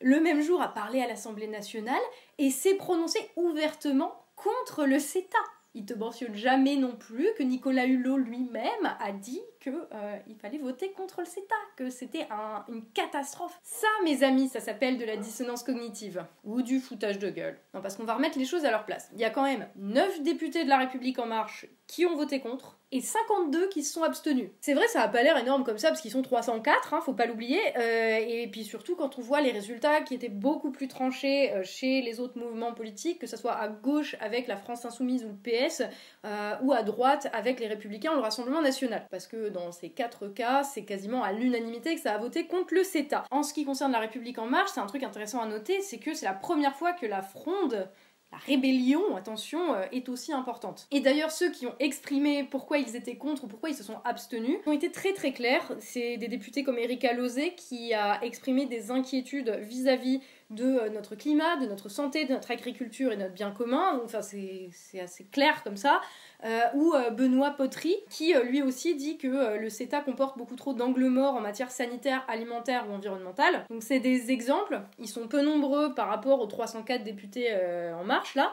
le 0.01 0.19
même 0.21 0.41
jour 0.41 0.61
a 0.61 0.75
parlé 0.75 1.01
à 1.01 1.07
l'Assemblée 1.07 1.47
nationale 1.47 2.03
et 2.39 2.51
s'est 2.51 2.75
prononcé 2.75 3.21
ouvertement 3.37 4.27
contre 4.35 4.85
le 4.85 4.99
CETA. 4.99 5.39
Il 5.75 5.87
te 5.87 5.95
mentionne 5.95 6.35
jamais 6.35 6.75
non 6.75 6.97
plus 6.97 7.29
que 7.39 7.45
Nicolas 7.45 7.87
Hulot 7.87 8.17
lui-même 8.17 8.97
a 8.99 9.13
dit 9.13 9.43
qu'il 9.63 9.73
euh, 9.75 10.19
fallait 10.41 10.59
voter 10.59 10.93
contre 10.93 11.21
le 11.21 11.27
CETA, 11.27 11.55
que 11.77 11.91
c'était 11.91 12.27
une 12.69 12.85
catastrophe. 12.93 13.59
Ça, 13.63 13.87
mes 14.05 14.23
amis, 14.23 14.49
ça 14.49 14.61
s'appelle 14.61 14.99
de 14.99 15.05
la 15.05 15.17
dissonance 15.17 15.63
cognitive 15.63 16.25
ou 16.45 16.63
du 16.63 16.81
foutage 16.81 17.19
de 17.19 17.31
gueule. 17.31 17.59
Non, 17.75 17.81
parce 17.81 17.97
qu'on 17.97 18.05
va 18.05 18.15
remettre 18.15 18.39
les 18.39 18.45
choses 18.45 18.65
à 18.65 18.71
leur 18.71 18.85
place. 18.85 19.11
Il 19.15 19.21
y 19.21 19.25
a 19.25 19.31
quand 19.31 19.45
même 19.45 19.69
9 19.77 20.23
députés 20.23 20.65
de 20.65 20.69
la 20.69 20.79
République 20.79 21.19
en 21.19 21.27
marche 21.27 21.67
qui 21.87 22.07
ont 22.07 22.17
voté 22.17 22.41
contre 22.41 22.79
et 22.93 23.01
52 23.01 23.69
qui 23.69 23.83
se 23.83 23.93
sont 23.93 24.03
abstenus. 24.03 24.51
C'est 24.61 24.75
vrai, 24.75 24.87
ça 24.87 25.01
a 25.01 25.09
pas 25.09 25.23
l'air 25.23 25.39
énorme 25.39 25.65
comme 25.65 25.79
ça 25.79 25.89
parce 25.89 26.03
qu'ils 26.03 26.11
sont 26.11 26.21
304, 26.21 26.93
hein, 26.93 27.01
faut 27.01 27.15
pas 27.15 27.25
l'oublier. 27.25 27.59
Euh, 27.79 28.19
et 28.21 28.47
puis 28.49 28.65
surtout 28.65 28.97
quand 28.97 29.19
on 29.19 29.23
voit 29.23 29.41
les 29.41 29.51
résultats 29.51 30.03
qui 30.03 30.15
étaient 30.15 30.29
beaucoup 30.29 30.71
plus 30.71 30.89
tranchés 30.89 31.53
euh, 31.53 31.65
chez 31.65 32.03
les 32.03 32.21
autres 32.21 32.39
mouvements 32.39 32.75
politiques, 32.75 33.19
que 33.19 33.27
ce 33.27 33.39
soit 33.39 33.55
à 33.55 33.69
gauche 33.69 34.15
avec 34.21 34.47
la 34.47 34.57
France 34.57 34.85
Insoumise 34.85 35.25
ou 35.25 35.29
le 35.29 35.35
PS, 35.51 35.83
euh, 36.27 36.55
ou 36.63 36.73
à 36.73 36.83
droite 36.83 37.29
avec 37.33 37.61
les 37.61 37.67
Républicains 37.67 38.13
ou 38.13 38.17
le 38.17 38.21
Rassemblement 38.23 38.61
National. 38.61 39.07
Parce 39.11 39.27
que 39.27 39.49
dans 39.49 39.73
ces 39.73 39.89
quatre 39.89 40.29
cas, 40.29 40.63
c'est 40.63 40.85
quasiment 40.85 41.23
à 41.23 41.33
l'unanimité 41.33 41.95
que 41.95 42.01
ça 42.01 42.13
a 42.13 42.19
voté 42.19 42.47
contre 42.47 42.75
le 42.75 42.85
CETA. 42.85 43.25
En 43.31 43.43
ce 43.43 43.55
qui 43.55 43.65
concerne 43.65 43.93
la 43.93 44.01
République 44.01 44.39
en 44.39 44.47
marche, 44.47 44.71
c'est 44.75 44.81
un 44.81 44.87
truc 44.87 45.03
intéressant 45.03 45.41
à 45.41 45.47
noter, 45.47 45.81
c'est 45.81 45.99
que 45.99 46.13
c'est 46.13 46.27
la 46.27 46.35
première 46.35 46.77
fois 46.77 46.93
que 46.93 47.07
la 47.07 47.23
fronde 47.23 47.89
la 48.33 48.39
rébellion, 48.39 49.15
attention, 49.15 49.75
euh, 49.75 49.85
est 49.93 50.09
aussi 50.09 50.33
importante. 50.33 50.87
Et 50.91 51.01
d'ailleurs, 51.01 51.31
ceux 51.31 51.51
qui 51.51 51.67
ont 51.67 51.75
exprimé 51.79 52.45
pourquoi 52.45 52.79
ils 52.79 52.97
étaient 52.97 53.17
contre 53.17 53.45
ou 53.45 53.47
pourquoi 53.47 53.69
ils 53.69 53.77
se 53.77 53.85
sont 53.85 53.99
abstenus 54.05 54.57
ont 54.67 54.73
été 54.73 54.91
très 54.91 55.13
très 55.13 55.33
clairs. 55.33 55.71
C'est 55.81 56.17
des 56.17 56.29
députés 56.29 56.65
comme 56.65 56.79
Erika 56.79 57.13
Lozé 57.13 57.55
qui 57.55 57.93
a 57.93 58.25
exprimé 58.25 58.65
des 58.65 58.91
inquiétudes 58.91 59.51
vis-à-vis 59.61 60.21
de 60.55 60.65
euh, 60.65 60.89
notre 60.91 61.15
climat, 61.15 61.57
de 61.57 61.67
notre 61.67 61.89
santé, 61.89 62.25
de 62.25 62.33
notre 62.33 62.51
agriculture 62.51 63.13
et 63.13 63.17
notre 63.17 63.35
bien 63.35 63.51
commun. 63.51 64.01
Enfin, 64.05 64.23
c'est 64.23 64.71
assez 65.01 65.25
clair 65.25 65.63
comme 65.65 65.77
ça. 65.77 66.01
Euh, 66.45 66.61
ou 66.75 66.95
euh, 66.95 67.11
Benoît 67.11 67.53
Potry, 67.53 67.95
qui 68.11 68.35
lui 68.35 68.63
aussi 68.63 68.95
dit 68.95 69.17
que 69.19 69.59
le 69.59 69.69
CETA 69.71 70.01
comporte 70.01 70.37
beaucoup 70.37 70.57
trop 70.57 70.75
d'angles 70.75 71.07
morts 71.07 71.35
en 71.35 71.41
matière 71.41 71.71
sanitaire, 71.71 72.25
alimentaire 72.29 72.87
ou 72.89 72.93
environnementale. 72.93 73.65
Donc 73.71 73.83
c'est 73.83 74.01
des 74.01 74.31
exemples, 74.31 74.81
ils 74.99 75.09
sont 75.09 75.29
peu 75.29 75.43
nombreux 75.43 75.95
par 75.95 76.09
rapport 76.09 76.41
aux 76.41 76.47
304 76.47 77.05
députés 77.05 77.49
en 77.95 78.05
marche 78.05 78.35
là. 78.35 78.53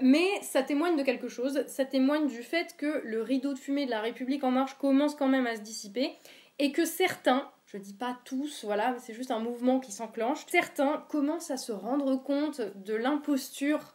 mais 0.00 0.26
ça 0.42 0.62
témoigne 0.62 0.96
de 0.96 1.02
quelque 1.02 1.28
chose, 1.28 1.64
ça 1.68 1.84
témoigne 1.84 2.26
du 2.26 2.42
fait 2.42 2.74
que 2.76 3.00
le 3.04 3.22
rideau 3.22 3.54
de 3.54 3.58
fumée 3.58 3.86
de 3.86 3.90
la 3.90 4.00
République 4.00 4.42
en 4.42 4.50
marche 4.50 4.74
commence 4.78 5.14
quand 5.14 5.28
même 5.28 5.46
à 5.46 5.56
se 5.56 5.60
dissiper 5.60 6.16
et 6.58 6.72
que 6.72 6.84
certains, 6.84 7.48
je 7.74 7.78
dis 7.78 7.92
pas 7.92 8.16
tous, 8.24 8.64
voilà, 8.64 8.94
c'est 9.00 9.14
juste 9.14 9.32
un 9.32 9.40
mouvement 9.40 9.80
qui 9.80 9.90
s'enclenche, 9.90 10.44
certains 10.46 11.04
commencent 11.08 11.50
à 11.50 11.56
se 11.56 11.72
rendre 11.72 12.22
compte 12.22 12.60
de 12.60 12.94
l'imposture 12.94 13.94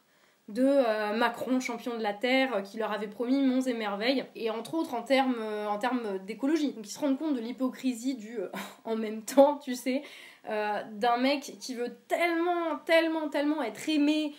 de 0.50 0.66
euh, 0.66 1.14
Macron, 1.16 1.60
champion 1.60 1.96
de 1.96 2.04
la 2.04 2.14
Terre, 2.14 2.56
euh, 2.56 2.62
qui 2.62 2.78
leur 2.78 2.92
avait 2.92 3.08
promis 3.08 3.42
monts 3.42 3.62
et 3.62 3.74
merveilles, 3.74 4.26
et 4.36 4.50
entre 4.50 4.74
autres 4.74 4.96
en 4.96 5.04
termes 5.04 5.36
euh, 5.40 6.18
d'écologie. 6.26 6.74
Donc 6.74 6.88
ils 6.88 6.92
se 6.92 7.00
rendent 7.00 7.18
compte 7.18 7.36
de 7.36 7.40
l'hypocrisie 7.40 8.16
du 8.16 8.40
en 8.84 8.96
même 8.96 9.22
temps, 9.22 9.58
tu 9.58 9.76
sais, 9.76 10.04
d'un 10.46 11.18
mec 11.18 11.58
qui 11.60 11.76
veut 11.76 11.96
tellement, 12.08 12.78
tellement, 12.86 13.30
tellement 13.30 13.62
être 13.62 13.88
aimé, 13.88 14.34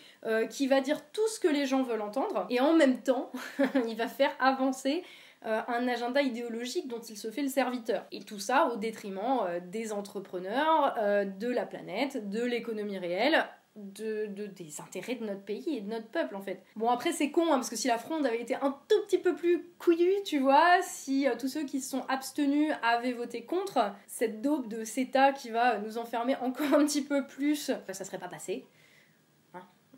qui 0.48 0.66
va 0.66 0.80
dire 0.80 0.98
tout 1.12 1.28
ce 1.28 1.38
que 1.38 1.46
les 1.46 1.66
gens 1.66 1.82
veulent 1.82 2.02
entendre, 2.02 2.46
et 2.50 2.58
en 2.58 2.72
même 2.72 3.00
temps, 3.00 3.30
il 3.86 3.94
va 3.96 4.08
faire 4.08 4.32
avancer 4.40 5.04
un 5.42 5.88
agenda 5.88 6.20
idéologique 6.20 6.86
dont 6.88 7.00
il 7.00 7.16
se 7.16 7.30
fait 7.30 7.42
le 7.42 7.48
serviteur. 7.48 8.04
Et 8.12 8.22
tout 8.22 8.38
ça 8.38 8.70
au 8.72 8.76
détriment 8.76 9.60
des 9.66 9.92
entrepreneurs, 9.92 10.94
de 11.38 11.48
la 11.48 11.64
planète, 11.64 12.28
de 12.28 12.42
l'économie 12.42 12.98
réelle, 12.98 13.46
de, 13.76 14.26
des 14.46 14.80
intérêts 14.80 15.14
de 15.14 15.24
notre 15.24 15.42
pays 15.42 15.76
et 15.76 15.80
de 15.80 15.88
notre 15.88 16.08
peuple 16.08 16.34
en 16.34 16.40
fait. 16.40 16.62
Bon 16.76 16.88
après 16.88 17.12
c'est 17.12 17.30
con 17.30 17.44
hein, 17.46 17.56
parce 17.56 17.70
que 17.70 17.76
si 17.76 17.88
la 17.88 17.98
fronde 17.98 18.26
avait 18.26 18.40
été 18.40 18.54
un 18.56 18.76
tout 18.88 19.00
petit 19.06 19.18
peu 19.18 19.34
plus 19.34 19.68
couillue 19.78 20.22
tu 20.24 20.38
vois, 20.38 20.82
si 20.82 21.28
euh, 21.28 21.34
tous 21.38 21.48
ceux 21.48 21.64
qui 21.64 21.80
se 21.80 21.90
sont 21.90 22.04
abstenus 22.08 22.72
avaient 22.82 23.12
voté 23.12 23.44
contre, 23.44 23.92
cette 24.06 24.42
daube 24.42 24.68
de 24.68 24.84
CETA 24.84 25.32
qui 25.32 25.50
va 25.50 25.78
nous 25.78 25.98
enfermer 25.98 26.36
encore 26.36 26.74
un 26.74 26.84
petit 26.84 27.02
peu 27.02 27.26
plus, 27.26 27.70
ça 27.90 28.04
serait 28.04 28.18
pas 28.18 28.28
passé. 28.28 28.64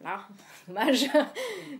Là, 0.02 0.20
dommage, 0.68 1.08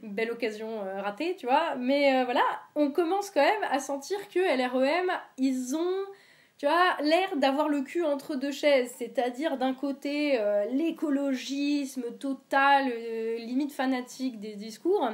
belle 0.02 0.30
occasion 0.30 0.82
euh, 0.82 1.02
ratée 1.02 1.34
tu 1.36 1.46
vois, 1.46 1.74
mais 1.76 2.20
euh, 2.20 2.24
voilà, 2.24 2.44
on 2.76 2.90
commence 2.90 3.30
quand 3.30 3.42
même 3.42 3.64
à 3.70 3.80
sentir 3.80 4.16
que 4.28 4.38
LREM 4.38 5.10
ils 5.38 5.74
ont 5.74 6.04
tu 6.58 6.66
vois, 6.66 6.96
l'air 7.02 7.36
d'avoir 7.38 7.68
le 7.68 7.80
cul 7.80 8.04
entre 8.04 8.36
deux 8.36 8.52
chaises, 8.52 8.94
c'est-à-dire 8.96 9.56
d'un 9.56 9.74
côté 9.74 10.38
euh, 10.38 10.64
l'écologisme 10.66 12.04
total, 12.20 12.92
limite 13.38 13.72
fanatique 13.72 14.38
des 14.38 14.54
discours, 14.54 15.10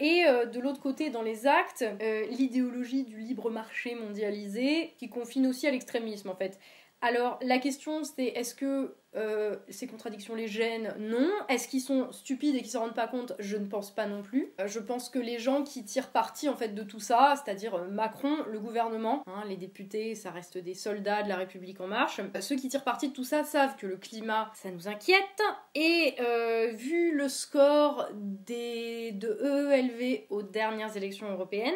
et 0.00 0.24
de 0.24 0.60
l'autre 0.60 0.80
côté, 0.80 1.10
dans 1.10 1.22
les 1.22 1.46
actes, 1.46 1.84
l'idéologie 2.30 3.04
du 3.04 3.18
libre 3.18 3.50
marché 3.50 3.94
mondialisé 3.94 4.94
qui 4.98 5.08
confine 5.08 5.46
aussi 5.46 5.66
à 5.68 5.70
l'extrémisme 5.70 6.30
en 6.30 6.36
fait. 6.36 6.58
Alors 7.04 7.38
la 7.42 7.58
question 7.58 8.02
c'est 8.02 8.24
est-ce 8.24 8.54
que 8.54 8.94
euh, 9.14 9.56
ces 9.68 9.86
contradictions 9.86 10.34
les 10.34 10.48
gênent 10.48 10.94
Non? 10.98 11.28
Est-ce 11.50 11.68
qu'ils 11.68 11.82
sont 11.82 12.10
stupides 12.12 12.56
et 12.56 12.62
qu'ils 12.62 12.70
s'en 12.70 12.80
rendent 12.80 12.94
pas 12.94 13.06
compte? 13.06 13.34
Je 13.38 13.58
ne 13.58 13.66
pense 13.66 13.94
pas 13.94 14.06
non 14.06 14.22
plus. 14.22 14.54
Euh, 14.58 14.68
je 14.68 14.78
pense 14.78 15.10
que 15.10 15.18
les 15.18 15.38
gens 15.38 15.64
qui 15.64 15.84
tirent 15.84 16.08
parti 16.08 16.48
en 16.48 16.56
fait 16.56 16.68
de 16.68 16.82
tout 16.82 17.00
ça, 17.00 17.34
c'est-à-dire 17.36 17.74
euh, 17.74 17.88
Macron, 17.88 18.34
le 18.50 18.58
gouvernement, 18.58 19.22
hein, 19.26 19.44
les 19.46 19.58
députés, 19.58 20.14
ça 20.14 20.30
reste 20.30 20.56
des 20.56 20.72
soldats 20.72 21.22
de 21.22 21.28
la 21.28 21.36
République 21.36 21.78
en 21.82 21.88
marche. 21.88 22.22
ceux 22.40 22.56
qui 22.56 22.70
tirent 22.70 22.84
parti 22.84 23.10
de 23.10 23.12
tout 23.12 23.22
ça 23.22 23.44
savent 23.44 23.76
que 23.76 23.86
le 23.86 23.98
climat, 23.98 24.50
ça 24.54 24.70
nous 24.70 24.88
inquiète. 24.88 25.42
Et 25.74 26.14
vu 26.72 27.14
le 27.14 27.28
score 27.28 28.08
des, 28.14 29.12
de 29.12 29.38
EELV 29.44 30.22
aux 30.30 30.42
dernières 30.42 30.96
élections 30.96 31.30
européennes, 31.30 31.74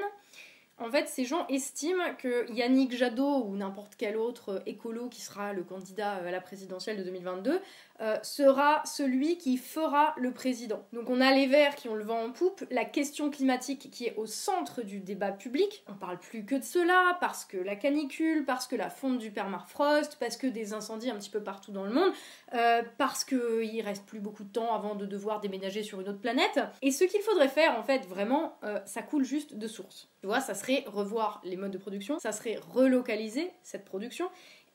en 0.80 0.90
fait, 0.90 1.08
ces 1.08 1.24
gens 1.24 1.46
estiment 1.48 2.14
que 2.16 2.50
Yannick 2.52 2.96
Jadot 2.96 3.44
ou 3.44 3.56
n'importe 3.56 3.94
quel 3.96 4.16
autre 4.16 4.62
écolo 4.66 5.08
qui 5.08 5.20
sera 5.20 5.52
le 5.52 5.64
candidat 5.64 6.12
à 6.12 6.30
la 6.30 6.40
présidentielle 6.40 6.98
de 6.98 7.02
2022 7.02 7.60
euh, 8.00 8.16
sera 8.22 8.82
celui 8.84 9.38
qui 9.38 9.56
fera 9.56 10.14
le 10.16 10.32
président. 10.32 10.84
Donc 10.92 11.10
on 11.10 11.20
a 11.20 11.32
les 11.32 11.46
Verts 11.46 11.74
qui 11.74 11.88
ont 11.88 11.96
le 11.96 12.04
vent 12.04 12.22
en 12.22 12.30
poupe, 12.30 12.64
la 12.70 12.84
question 12.84 13.28
climatique 13.30 13.90
qui 13.90 14.06
est 14.06 14.14
au 14.16 14.26
centre 14.26 14.82
du 14.82 15.00
débat 15.00 15.32
public. 15.32 15.82
On 15.88 15.94
parle 15.94 16.18
plus 16.18 16.44
que 16.44 16.54
de 16.54 16.62
cela 16.62 17.16
parce 17.20 17.44
que 17.44 17.56
la 17.56 17.74
canicule, 17.74 18.44
parce 18.44 18.66
que 18.66 18.76
la 18.76 18.88
fonte 18.88 19.18
du 19.18 19.30
permafrost, 19.30 20.16
parce 20.20 20.36
que 20.36 20.46
des 20.46 20.74
incendies 20.74 21.10
un 21.10 21.16
petit 21.16 21.30
peu 21.30 21.42
partout 21.42 21.72
dans 21.72 21.84
le 21.84 21.92
monde, 21.92 22.12
euh, 22.54 22.82
parce 22.98 23.24
qu'il 23.24 23.80
reste 23.82 24.06
plus 24.06 24.20
beaucoup 24.20 24.44
de 24.44 24.52
temps 24.52 24.74
avant 24.74 24.94
de 24.94 25.04
devoir 25.04 25.40
déménager 25.40 25.82
sur 25.82 26.00
une 26.00 26.08
autre 26.08 26.20
planète. 26.20 26.60
Et 26.82 26.92
ce 26.92 27.04
qu'il 27.04 27.20
faudrait 27.20 27.48
faire 27.48 27.78
en 27.78 27.82
fait 27.82 28.06
vraiment, 28.06 28.58
euh, 28.62 28.78
ça 28.86 29.02
coule 29.02 29.24
juste 29.24 29.54
de 29.54 29.66
source. 29.66 30.08
Tu 30.20 30.26
vois, 30.26 30.40
ça 30.40 30.54
serait 30.54 30.84
revoir 30.86 31.40
les 31.44 31.56
modes 31.56 31.70
de 31.70 31.78
production, 31.78 32.18
ça 32.18 32.32
serait 32.32 32.60
relocaliser 32.74 33.50
cette 33.62 33.84
production 33.84 34.28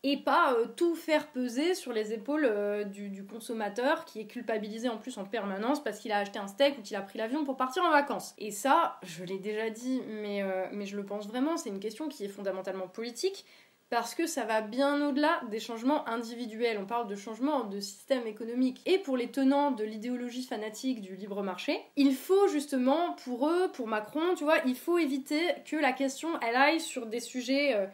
et 0.04 0.18
pas 0.18 0.54
euh, 0.54 0.68
tout 0.76 0.96
faire 0.96 1.28
peser 1.28 1.76
sur 1.76 1.94
les 1.94 2.12
épaules 2.14 2.46
euh, 2.46 2.84
du, 2.84 3.26
consommateur 3.26 4.04
qui 4.04 4.20
est 4.20 4.26
culpabilisé 4.26 4.90
en 4.90 4.98
plus 4.98 5.18
en 5.18 5.24
permanence 5.24 5.82
parce 5.82 6.00
qu'il 6.00 6.12
a 6.12 6.18
acheté 6.18 6.40
un 6.40 6.48
steak 6.48 6.78
ou 6.78 6.82
qu'il 6.82 6.98
a 6.98 7.02
pris 7.02 7.18
l'avion 7.18 7.46
pour 7.46 7.56
partir 7.56 7.84
en 7.84 7.90
vacances. 7.90 8.34
Et 8.38 8.52
ça, 8.52 9.00
je 9.04 9.24
l'ai 9.24 9.40
déjà 9.40 9.70
dit, 9.70 10.02
mais, 10.22 10.44
euh, 10.44 10.66
mais 10.74 10.86
je 10.86 10.98
le 10.98 11.06
pense 11.06 11.28
vraiment, 11.28 11.56
c'est 11.56 11.70
une 11.70 11.80
question 11.80 12.10
qui 12.10 12.26
est 12.26 12.30
fondamentalement 12.30 12.88
politique 12.88 13.46
parce 13.90 14.16
que 14.16 14.26
ça 14.26 14.44
va 14.44 14.62
bien 14.62 15.08
au-delà 15.08 15.42
des 15.52 15.60
changements 15.60 16.08
individuels. 16.10 16.80
On 16.82 16.86
parle 16.86 17.08
de 17.08 17.16
changements 17.16 17.64
de 17.64 17.80
système 17.80 18.26
économique. 18.26 18.82
Et 18.86 18.98
pour 18.98 19.16
les 19.16 19.30
tenants 19.30 19.72
de 19.72 19.84
l'idéologie 19.84 20.44
fanatique 20.44 21.00
du 21.00 21.16
libre 21.16 21.44
marché, 21.44 21.80
il 21.96 22.16
faut 22.16 22.48
justement, 22.48 23.16
pour 23.24 23.48
eux, 23.48 23.72
pour 23.72 23.88
Macron, 23.88 24.34
tu 24.36 24.44
vois, 24.44 24.58
il 24.66 24.76
faut 24.76 24.98
éviter 24.98 25.42
que 25.66 25.76
la 25.76 25.94
question, 25.94 26.30
elle 26.42 26.56
aille 26.56 26.80
sur 26.80 27.06
des 27.06 27.20
sujets 27.20 27.88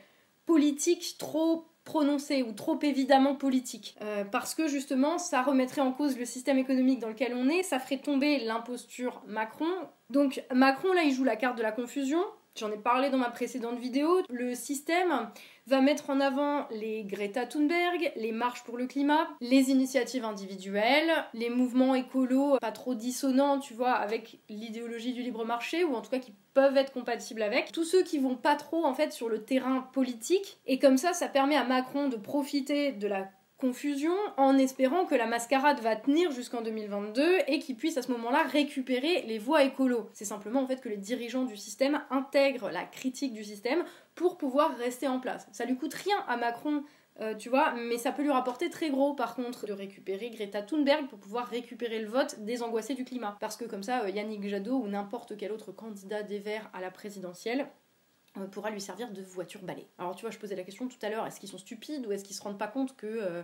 politiques 0.45 1.17
trop 1.19 1.68
prononcé 1.89 2.43
ou 2.43 2.51
trop 2.51 2.77
évidemment 2.83 3.33
politique. 3.33 3.95
Euh, 4.01 4.23
parce 4.23 4.53
que 4.53 4.67
justement, 4.67 5.17
ça 5.17 5.41
remettrait 5.41 5.81
en 5.81 5.91
cause 5.91 6.19
le 6.19 6.25
système 6.25 6.59
économique 6.59 6.99
dans 6.99 7.09
lequel 7.09 7.33
on 7.35 7.49
est, 7.49 7.63
ça 7.63 7.79
ferait 7.79 7.97
tomber 7.97 8.37
l'imposture 8.45 9.23
Macron. 9.25 9.65
Donc 10.11 10.43
Macron, 10.53 10.93
là, 10.93 11.01
il 11.01 11.11
joue 11.11 11.23
la 11.23 11.35
carte 11.35 11.57
de 11.57 11.63
la 11.63 11.71
confusion. 11.71 12.19
J'en 12.55 12.71
ai 12.71 12.77
parlé 12.77 13.09
dans 13.09 13.17
ma 13.17 13.31
précédente 13.31 13.79
vidéo. 13.79 14.21
Le 14.29 14.53
système 14.53 15.29
va 15.69 15.81
mettre 15.81 16.09
en 16.09 16.19
avant 16.19 16.67
les 16.71 17.03
Greta 17.03 17.45
Thunberg, 17.45 18.11
les 18.15 18.31
marches 18.31 18.63
pour 18.63 18.77
le 18.77 18.87
climat, 18.87 19.27
les 19.39 19.69
initiatives 19.69 20.25
individuelles, 20.25 21.11
les 21.33 21.49
mouvements 21.49 21.93
écolos 21.93 22.57
pas 22.59 22.71
trop 22.71 22.95
dissonants, 22.95 23.59
tu 23.59 23.75
vois, 23.75 23.91
avec 23.93 24.39
l'idéologie 24.49 25.13
du 25.13 25.21
libre 25.21 25.45
marché, 25.45 25.83
ou 25.83 25.95
en 25.95 26.01
tout 26.01 26.09
cas 26.09 26.19
qui 26.19 26.33
peuvent 26.55 26.77
être 26.77 26.91
compatibles 26.91 27.43
avec. 27.43 27.71
Tous 27.71 27.83
ceux 27.83 28.03
qui 28.03 28.17
vont 28.17 28.35
pas 28.35 28.55
trop 28.55 28.83
en 28.83 28.93
fait 28.93 29.13
sur 29.13 29.29
le 29.29 29.43
terrain 29.43 29.87
politique. 29.93 30.59
Et 30.65 30.79
comme 30.79 30.97
ça, 30.97 31.13
ça 31.13 31.27
permet 31.27 31.55
à 31.55 31.63
Macron 31.63 32.09
de 32.09 32.17
profiter 32.17 32.91
de 32.91 33.07
la 33.07 33.29
confusion 33.59 34.13
en 34.37 34.57
espérant 34.57 35.05
que 35.05 35.15
la 35.15 35.27
mascarade 35.27 35.79
va 35.81 35.95
tenir 35.95 36.31
jusqu'en 36.31 36.61
2022 36.61 37.39
et 37.47 37.59
qu'il 37.59 37.75
puisse 37.75 37.97
à 37.97 38.01
ce 38.01 38.11
moment-là 38.11 38.43
récupérer 38.43 39.23
les 39.27 39.37
voix 39.37 39.63
écolo. 39.63 40.09
C'est 40.13 40.25
simplement 40.25 40.61
en 40.61 40.67
fait 40.67 40.81
que 40.81 40.89
les 40.89 40.97
dirigeants 40.97 41.43
du 41.43 41.57
système 41.57 42.01
intègrent 42.09 42.69
la 42.69 42.83
critique 42.83 43.33
du 43.33 43.43
système 43.43 43.83
pour 44.15 44.37
pouvoir 44.37 44.75
rester 44.77 45.07
en 45.07 45.19
place. 45.19 45.47
Ça 45.51 45.65
lui 45.65 45.77
coûte 45.77 45.93
rien 45.93 46.17
à 46.27 46.37
Macron 46.37 46.83
euh, 47.21 47.35
tu 47.35 47.49
vois, 47.49 47.73
mais 47.73 47.97
ça 47.97 48.13
peut 48.13 48.21
lui 48.21 48.31
rapporter 48.31 48.69
très 48.69 48.89
gros 48.89 49.13
par 49.13 49.35
contre 49.35 49.67
de 49.67 49.73
récupérer 49.73 50.29
Greta 50.29 50.61
Thunberg 50.61 51.07
pour 51.07 51.19
pouvoir 51.19 51.47
récupérer 51.47 51.99
le 51.99 52.07
vote 52.07 52.39
des 52.39 52.63
angoissés 52.63 52.93
du 52.93 53.03
climat. 53.03 53.35
Parce 53.41 53.57
que 53.57 53.65
comme 53.65 53.83
ça, 53.83 54.03
euh, 54.03 54.09
Yannick 54.09 54.47
Jadot 54.47 54.77
ou 54.77 54.87
n'importe 54.87 55.35
quel 55.35 55.51
autre 55.51 55.73
candidat 55.73 56.23
des 56.23 56.39
Verts 56.39 56.69
à 56.71 56.79
la 56.79 56.91
présidentielle 56.91 57.67
pourra 58.47 58.71
lui 58.71 58.81
servir 58.81 59.11
de 59.11 59.21
voiture 59.21 59.61
balai. 59.61 59.87
Alors 59.97 60.15
tu 60.15 60.21
vois, 60.21 60.31
je 60.31 60.37
posais 60.37 60.55
la 60.55 60.63
question 60.63 60.87
tout 60.87 60.97
à 61.01 61.09
l'heure, 61.09 61.25
est-ce 61.25 61.39
qu'ils 61.39 61.49
sont 61.49 61.57
stupides 61.57 62.05
ou 62.05 62.11
est-ce 62.11 62.23
qu'ils 62.23 62.35
se 62.35 62.41
rendent 62.41 62.59
pas 62.59 62.67
compte 62.67 62.95
que 62.95 63.43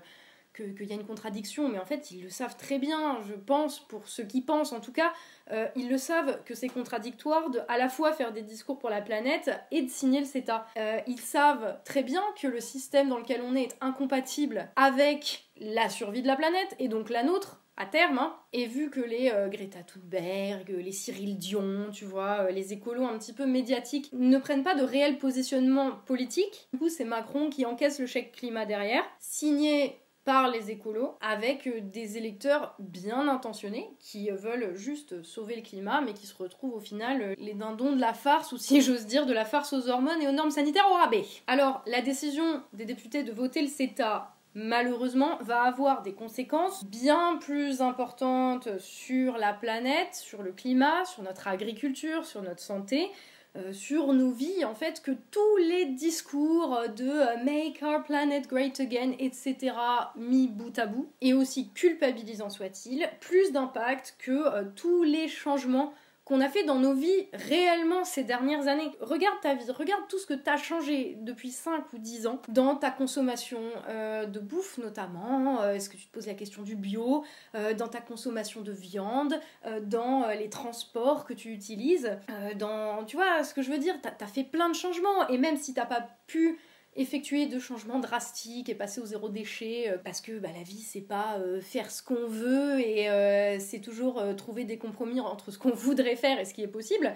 qu'il 0.55 0.88
y 0.88 0.91
a 0.91 0.95
une 0.95 1.05
contradiction, 1.05 1.67
mais 1.67 1.79
en 1.79 1.86
fait 1.86 2.12
ils 2.12 2.23
le 2.23 2.29
savent 2.29 2.55
très 2.55 2.79
bien, 2.79 3.19
je 3.27 3.34
pense, 3.34 3.79
pour 3.79 4.08
ceux 4.08 4.23
qui 4.23 4.41
pensent 4.41 4.71
en 4.71 4.79
tout 4.79 4.91
cas, 4.91 5.12
euh, 5.51 5.67
ils 5.75 5.89
le 5.89 5.97
savent 5.97 6.41
que 6.45 6.55
c'est 6.55 6.69
contradictoire 6.69 7.49
de 7.49 7.60
à 7.67 7.77
la 7.77 7.89
fois 7.89 8.13
faire 8.13 8.31
des 8.31 8.41
discours 8.41 8.79
pour 8.79 8.89
la 8.89 9.01
planète 9.01 9.51
et 9.71 9.81
de 9.81 9.89
signer 9.89 10.19
le 10.19 10.25
CETA. 10.25 10.65
Euh, 10.77 10.99
ils 11.08 11.19
savent 11.19 11.77
très 11.84 12.03
bien 12.03 12.23
que 12.41 12.47
le 12.47 12.60
système 12.60 13.10
dans 13.10 13.17
lequel 13.17 13.41
on 13.41 13.53
est 13.53 13.65
est 13.65 13.77
incompatible 13.81 14.69
avec 14.75 15.45
la 15.58 15.89
survie 15.89 16.21
de 16.21 16.27
la 16.27 16.36
planète 16.36 16.75
et 16.77 16.88
donc 16.88 17.10
la 17.10 17.23
nôtre 17.23 17.64
à 17.77 17.85
terme, 17.85 18.19
hein. 18.19 18.35
et 18.53 18.67
vu 18.67 18.89
que 18.89 19.01
les 19.01 19.31
euh, 19.31 19.49
Greta 19.49 19.83
Thunberg, 19.83 20.69
les 20.69 20.91
Cyril 20.91 21.38
Dion, 21.38 21.89
tu 21.91 22.05
vois, 22.05 22.49
les 22.51 22.73
écolos 22.73 23.05
un 23.05 23.17
petit 23.17 23.33
peu 23.33 23.45
médiatiques 23.45 24.09
ne 24.13 24.38
prennent 24.38 24.63
pas 24.63 24.75
de 24.75 24.83
réel 24.83 25.17
positionnement 25.17 25.91
politique, 26.05 26.69
du 26.73 26.79
coup 26.79 26.89
c'est 26.89 27.03
Macron 27.03 27.49
qui 27.49 27.65
encaisse 27.65 27.99
le 27.99 28.05
chèque 28.05 28.31
climat 28.31 28.65
derrière, 28.65 29.03
signé 29.19 29.99
par 30.25 30.49
les 30.49 30.71
écolos 30.71 31.15
avec 31.21 31.67
euh, 31.67 31.79
des 31.81 32.17
électeurs 32.17 32.75
bien 32.79 33.29
intentionnés 33.29 33.88
qui 33.99 34.29
veulent 34.31 34.75
juste 34.75 35.23
sauver 35.23 35.55
le 35.55 35.61
climat 35.61 36.01
mais 36.01 36.13
qui 36.13 36.25
se 36.25 36.35
retrouvent 36.35 36.73
au 36.73 36.79
final 36.79 37.21
euh, 37.21 37.35
les 37.38 37.53
dindons 37.53 37.95
de 37.95 38.01
la 38.01 38.13
farce 38.13 38.51
ou 38.51 38.57
si 38.57 38.81
j'ose 38.81 39.05
dire 39.05 39.27
de 39.27 39.33
la 39.33 39.45
farce 39.45 39.71
aux 39.71 39.88
hormones 39.88 40.21
et 40.21 40.27
aux 40.27 40.33
normes 40.33 40.51
sanitaires 40.51 40.89
au 40.89 40.95
rabais. 40.95 41.25
Alors 41.47 41.83
la 41.85 42.01
décision 42.01 42.63
des 42.73 42.85
députés 42.85 43.23
de 43.23 43.31
voter 43.31 43.61
le 43.61 43.67
CETA 43.67 44.35
malheureusement 44.56 45.38
va 45.41 45.63
avoir 45.63 46.02
des 46.02 46.13
conséquences 46.13 46.86
bien 46.86 47.38
plus 47.39 47.82
importantes 47.82 48.70
sur 48.80 49.38
la 49.38 49.54
planète, 49.54 50.15
sur 50.15 50.41
le 50.41 50.52
climat, 50.54 51.06
sur 51.06 51.22
notre 51.24 51.48
agriculture, 51.48 52.26
sur 52.26 52.41
notre 52.41 52.62
santé, 52.62 53.12
euh, 53.58 53.72
sur 53.72 54.12
nos 54.12 54.32
vies, 54.32 54.65
en 54.65 54.76
fait, 54.76 55.02
que 55.02 55.12
tous 55.32 55.58
les 55.58 55.86
discours 55.86 56.78
de 56.96 57.10
euh, 57.10 57.44
Make 57.44 57.82
our 57.84 58.04
planet 58.04 58.48
great 58.48 58.80
again, 58.82 59.13
etc., 59.18 59.74
mis 60.18 60.48
bout 60.48 60.78
à 60.78 60.88
bout, 60.88 61.10
et 61.22 61.34
aussi 61.34 61.70
culpabilisant 61.70 62.50
soit-il, 62.50 63.10
plus 63.22 63.54
d'impact 63.54 64.15
que 64.20 64.32
euh, 64.32 64.63
tous 64.76 65.04
les 65.04 65.30
changements 65.30 65.94
qu'on 66.25 66.41
a 66.41 66.49
fait 66.49 66.63
dans 66.63 66.79
nos 66.79 66.93
vies 66.93 67.27
réellement 67.33 68.03
ces 68.03 68.23
dernières 68.23 68.67
années. 68.67 68.89
Regarde 68.99 69.39
ta 69.41 69.53
vie, 69.53 69.69
regarde 69.69 70.01
tout 70.09 70.17
ce 70.17 70.25
que 70.25 70.33
tu 70.33 70.49
as 70.49 70.57
changé 70.57 71.17
depuis 71.21 71.51
5 71.51 71.93
ou 71.93 71.99
10 71.99 72.25
ans 72.25 72.41
dans 72.49 72.75
ta 72.75 72.89
consommation 72.89 73.61
euh, 73.88 74.25
de 74.25 74.39
bouffe 74.39 74.79
notamment. 74.79 75.61
Euh, 75.61 75.75
est-ce 75.75 75.88
que 75.88 75.97
tu 75.97 76.07
te 76.07 76.11
poses 76.11 76.25
la 76.25 76.33
question 76.33 76.63
du 76.63 76.75
bio 76.75 77.23
euh, 77.53 77.75
Dans 77.75 77.88
ta 77.88 78.01
consommation 78.01 78.61
de 78.61 78.71
viande 78.71 79.39
Dans 79.83 80.27
les 80.27 80.49
transports 80.49 81.25
que 81.25 81.33
tu 81.33 81.49
utilises 81.49 82.17
Dans, 82.55 83.05
tu 83.05 83.17
vois 83.17 83.43
ce 83.43 83.53
que 83.53 83.61
je 83.61 83.69
veux 83.69 83.77
dire 83.77 83.95
T'as 84.01 84.25
as 84.25 84.27
fait 84.27 84.43
plein 84.43 84.69
de 84.69 84.75
changements 84.75 85.27
et 85.29 85.38
même 85.38 85.57
si 85.57 85.75
t'as 85.75 85.85
pas 85.85 86.07
pu 86.25 86.57
effectuer 86.95 87.45
de 87.45 87.60
changements 87.60 87.99
drastiques 87.99 88.69
et 88.69 88.75
passer 88.75 89.01
au 89.01 89.05
zéro 89.05 89.27
déchet 89.29 89.89
euh, 89.89 89.97
parce 90.03 90.21
que 90.21 90.39
bah, 90.39 90.49
la 90.55 90.63
vie 90.63 90.81
c'est 90.81 91.01
pas 91.01 91.38
euh, 91.39 91.60
faire 91.60 91.91
ce 91.91 92.01
qu'on 92.01 92.27
veut 92.27 92.79
et 92.79 93.10
euh, 93.10 93.58
c'est 93.60 93.79
toujours 93.79 94.23
trouver 94.38 94.63
des 94.63 94.77
compromis 94.77 95.19
entre 95.19 95.51
ce 95.51 95.58
qu'on 95.58 95.71
voudrait 95.73 96.15
faire 96.15 96.39
et 96.39 96.45
ce 96.45 96.53
qui 96.53 96.63
est 96.63 96.67
possible. 96.67 97.13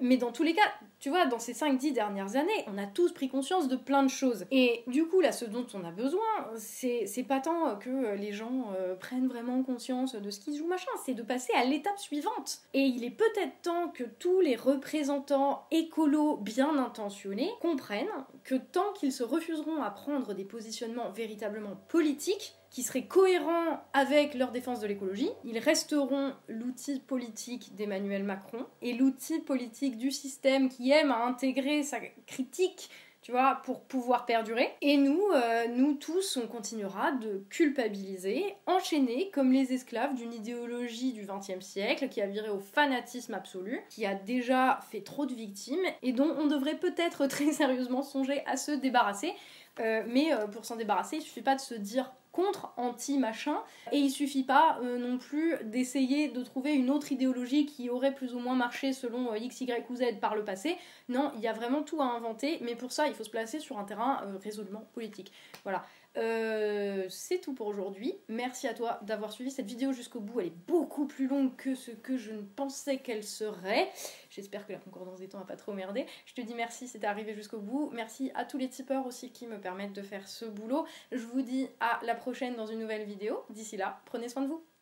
mais 0.00 0.16
dans 0.16 0.32
tous 0.32 0.42
les 0.42 0.54
cas, 0.54 0.62
tu 1.06 1.10
vois, 1.10 1.26
dans 1.26 1.38
ces 1.38 1.52
5-10 1.52 1.92
dernières 1.92 2.34
années, 2.34 2.64
on 2.66 2.76
a 2.78 2.84
tous 2.84 3.12
pris 3.12 3.28
conscience 3.28 3.68
de 3.68 3.76
plein 3.76 4.02
de 4.02 4.08
choses. 4.08 4.44
Et 4.50 4.82
du 4.88 5.06
coup, 5.06 5.20
là, 5.20 5.30
ce 5.30 5.44
dont 5.44 5.64
on 5.72 5.84
a 5.84 5.92
besoin, 5.92 6.18
c'est 6.56 7.24
pas 7.28 7.38
tant 7.38 7.76
que 7.76 8.16
les 8.16 8.32
gens 8.32 8.72
prennent 8.98 9.28
vraiment 9.28 9.62
conscience 9.62 10.16
de 10.16 10.30
ce 10.30 10.40
qui 10.40 10.52
se 10.52 10.58
joue, 10.58 10.66
machin, 10.66 10.90
c'est 11.04 11.14
de 11.14 11.22
passer 11.22 11.52
à 11.52 11.64
l'étape 11.64 12.00
suivante. 12.00 12.58
Et 12.74 12.80
il 12.80 13.04
est 13.04 13.10
peut-être 13.10 13.62
temps 13.62 13.90
que 13.90 14.02
tous 14.02 14.40
les 14.40 14.56
représentants 14.56 15.68
écolos 15.70 16.38
bien 16.38 16.76
intentionnés 16.76 17.52
comprennent 17.60 18.08
que 18.42 18.56
tant 18.56 18.92
qu'ils 18.94 19.12
se 19.12 19.22
refuseront 19.22 19.84
à 19.84 19.92
prendre 19.92 20.34
des 20.34 20.44
positionnements 20.44 21.10
véritablement 21.10 21.76
politiques, 21.86 22.56
qui 22.76 22.82
seraient 22.82 23.06
cohérents 23.06 23.80
avec 23.94 24.34
leur 24.34 24.52
défense 24.52 24.80
de 24.80 24.86
l'écologie, 24.86 25.30
ils 25.44 25.58
resteront 25.58 26.34
l'outil 26.46 27.00
politique 27.00 27.74
d'Emmanuel 27.74 28.22
Macron 28.22 28.66
et 28.82 28.92
l'outil 28.92 29.40
politique 29.40 29.96
du 29.96 30.10
système 30.10 30.68
qui 30.68 30.90
aime 30.90 31.10
à 31.10 31.24
intégrer 31.24 31.82
sa 31.84 32.00
critique 32.26 32.90
tu 33.22 33.32
vois, 33.32 33.62
pour 33.64 33.80
pouvoir 33.80 34.24
perdurer. 34.24 34.68
Et 34.82 34.98
nous, 34.98 35.20
euh, 35.34 35.66
nous 35.68 35.94
tous, 35.94 36.36
on 36.36 36.46
continuera 36.46 37.10
de 37.10 37.44
culpabiliser, 37.48 38.54
enchaîner 38.66 39.30
comme 39.30 39.50
les 39.50 39.72
esclaves 39.72 40.14
d'une 40.14 40.32
idéologie 40.32 41.12
du 41.12 41.26
XXe 41.26 41.64
siècle 41.64 42.08
qui 42.08 42.20
a 42.20 42.26
viré 42.26 42.50
au 42.50 42.60
fanatisme 42.60 43.34
absolu, 43.34 43.80
qui 43.88 44.06
a 44.06 44.14
déjà 44.14 44.78
fait 44.92 45.00
trop 45.00 45.26
de 45.26 45.34
victimes 45.34 45.84
et 46.02 46.12
dont 46.12 46.36
on 46.38 46.46
devrait 46.46 46.76
peut-être 46.76 47.26
très 47.26 47.52
sérieusement 47.52 48.02
songer 48.02 48.44
à 48.46 48.56
se 48.56 48.70
débarrasser. 48.70 49.32
Euh, 49.80 50.02
mais 50.06 50.32
euh, 50.32 50.46
pour 50.46 50.64
s'en 50.64 50.76
débarrasser, 50.76 51.16
il 51.16 51.22
suffit 51.22 51.42
pas 51.42 51.54
de 51.54 51.60
se 51.60 51.74
dire 51.74 52.12
contre, 52.32 52.72
anti-machin. 52.76 53.62
Et 53.92 53.98
il 53.98 54.10
suffit 54.10 54.42
pas 54.42 54.78
euh, 54.82 54.98
non 54.98 55.16
plus 55.16 55.54
d'essayer 55.64 56.28
de 56.28 56.42
trouver 56.42 56.74
une 56.74 56.90
autre 56.90 57.12
idéologie 57.12 57.64
qui 57.64 57.88
aurait 57.88 58.14
plus 58.14 58.34
ou 58.34 58.38
moins 58.38 58.54
marché 58.54 58.92
selon 58.92 59.34
X, 59.34 59.62
Y 59.62 59.86
ou 59.88 59.96
Z 59.96 60.20
par 60.20 60.34
le 60.34 60.44
passé. 60.44 60.76
Non, 61.08 61.32
il 61.36 61.40
y 61.40 61.48
a 61.48 61.54
vraiment 61.54 61.82
tout 61.82 62.00
à 62.02 62.04
inventer, 62.04 62.58
mais 62.62 62.74
pour 62.74 62.92
ça, 62.92 63.08
il 63.08 63.14
faut 63.14 63.24
se 63.24 63.30
placer 63.30 63.58
sur 63.58 63.78
un 63.78 63.84
terrain 63.84 64.22
résolument 64.42 64.86
politique. 64.92 65.32
Voilà. 65.62 65.84
Euh, 66.16 67.06
c'est 67.08 67.40
tout 67.40 67.52
pour 67.52 67.66
aujourd'hui. 67.66 68.14
Merci 68.28 68.68
à 68.68 68.74
toi 68.74 68.98
d'avoir 69.02 69.32
suivi 69.32 69.50
cette 69.50 69.66
vidéo 69.66 69.92
jusqu'au 69.92 70.20
bout. 70.20 70.40
Elle 70.40 70.46
est 70.46 70.66
beaucoup 70.66 71.06
plus 71.06 71.26
longue 71.26 71.54
que 71.56 71.74
ce 71.74 71.90
que 71.90 72.16
je 72.16 72.32
ne 72.32 72.42
pensais 72.42 72.98
qu'elle 72.98 73.24
serait. 73.24 73.90
J'espère 74.30 74.66
que 74.66 74.72
la 74.72 74.78
concordance 74.78 75.18
des 75.18 75.28
temps 75.28 75.38
n'a 75.38 75.44
pas 75.44 75.56
trop 75.56 75.72
merdé. 75.72 76.06
Je 76.24 76.34
te 76.34 76.40
dis 76.40 76.54
merci, 76.54 76.88
c'était 76.88 77.06
arrivé 77.06 77.34
jusqu'au 77.34 77.58
bout. 77.58 77.90
Merci 77.92 78.30
à 78.34 78.44
tous 78.44 78.58
les 78.58 78.68
tipeurs 78.68 79.06
aussi 79.06 79.30
qui 79.30 79.46
me 79.46 79.58
permettent 79.60 79.94
de 79.94 80.02
faire 80.02 80.28
ce 80.28 80.44
boulot. 80.44 80.86
Je 81.12 81.24
vous 81.24 81.42
dis 81.42 81.68
à 81.80 82.00
la 82.04 82.14
prochaine 82.14 82.56
dans 82.56 82.66
une 82.66 82.78
nouvelle 82.78 83.04
vidéo. 83.04 83.44
D'ici 83.50 83.76
là, 83.76 84.00
prenez 84.06 84.28
soin 84.28 84.42
de 84.42 84.48
vous. 84.48 84.75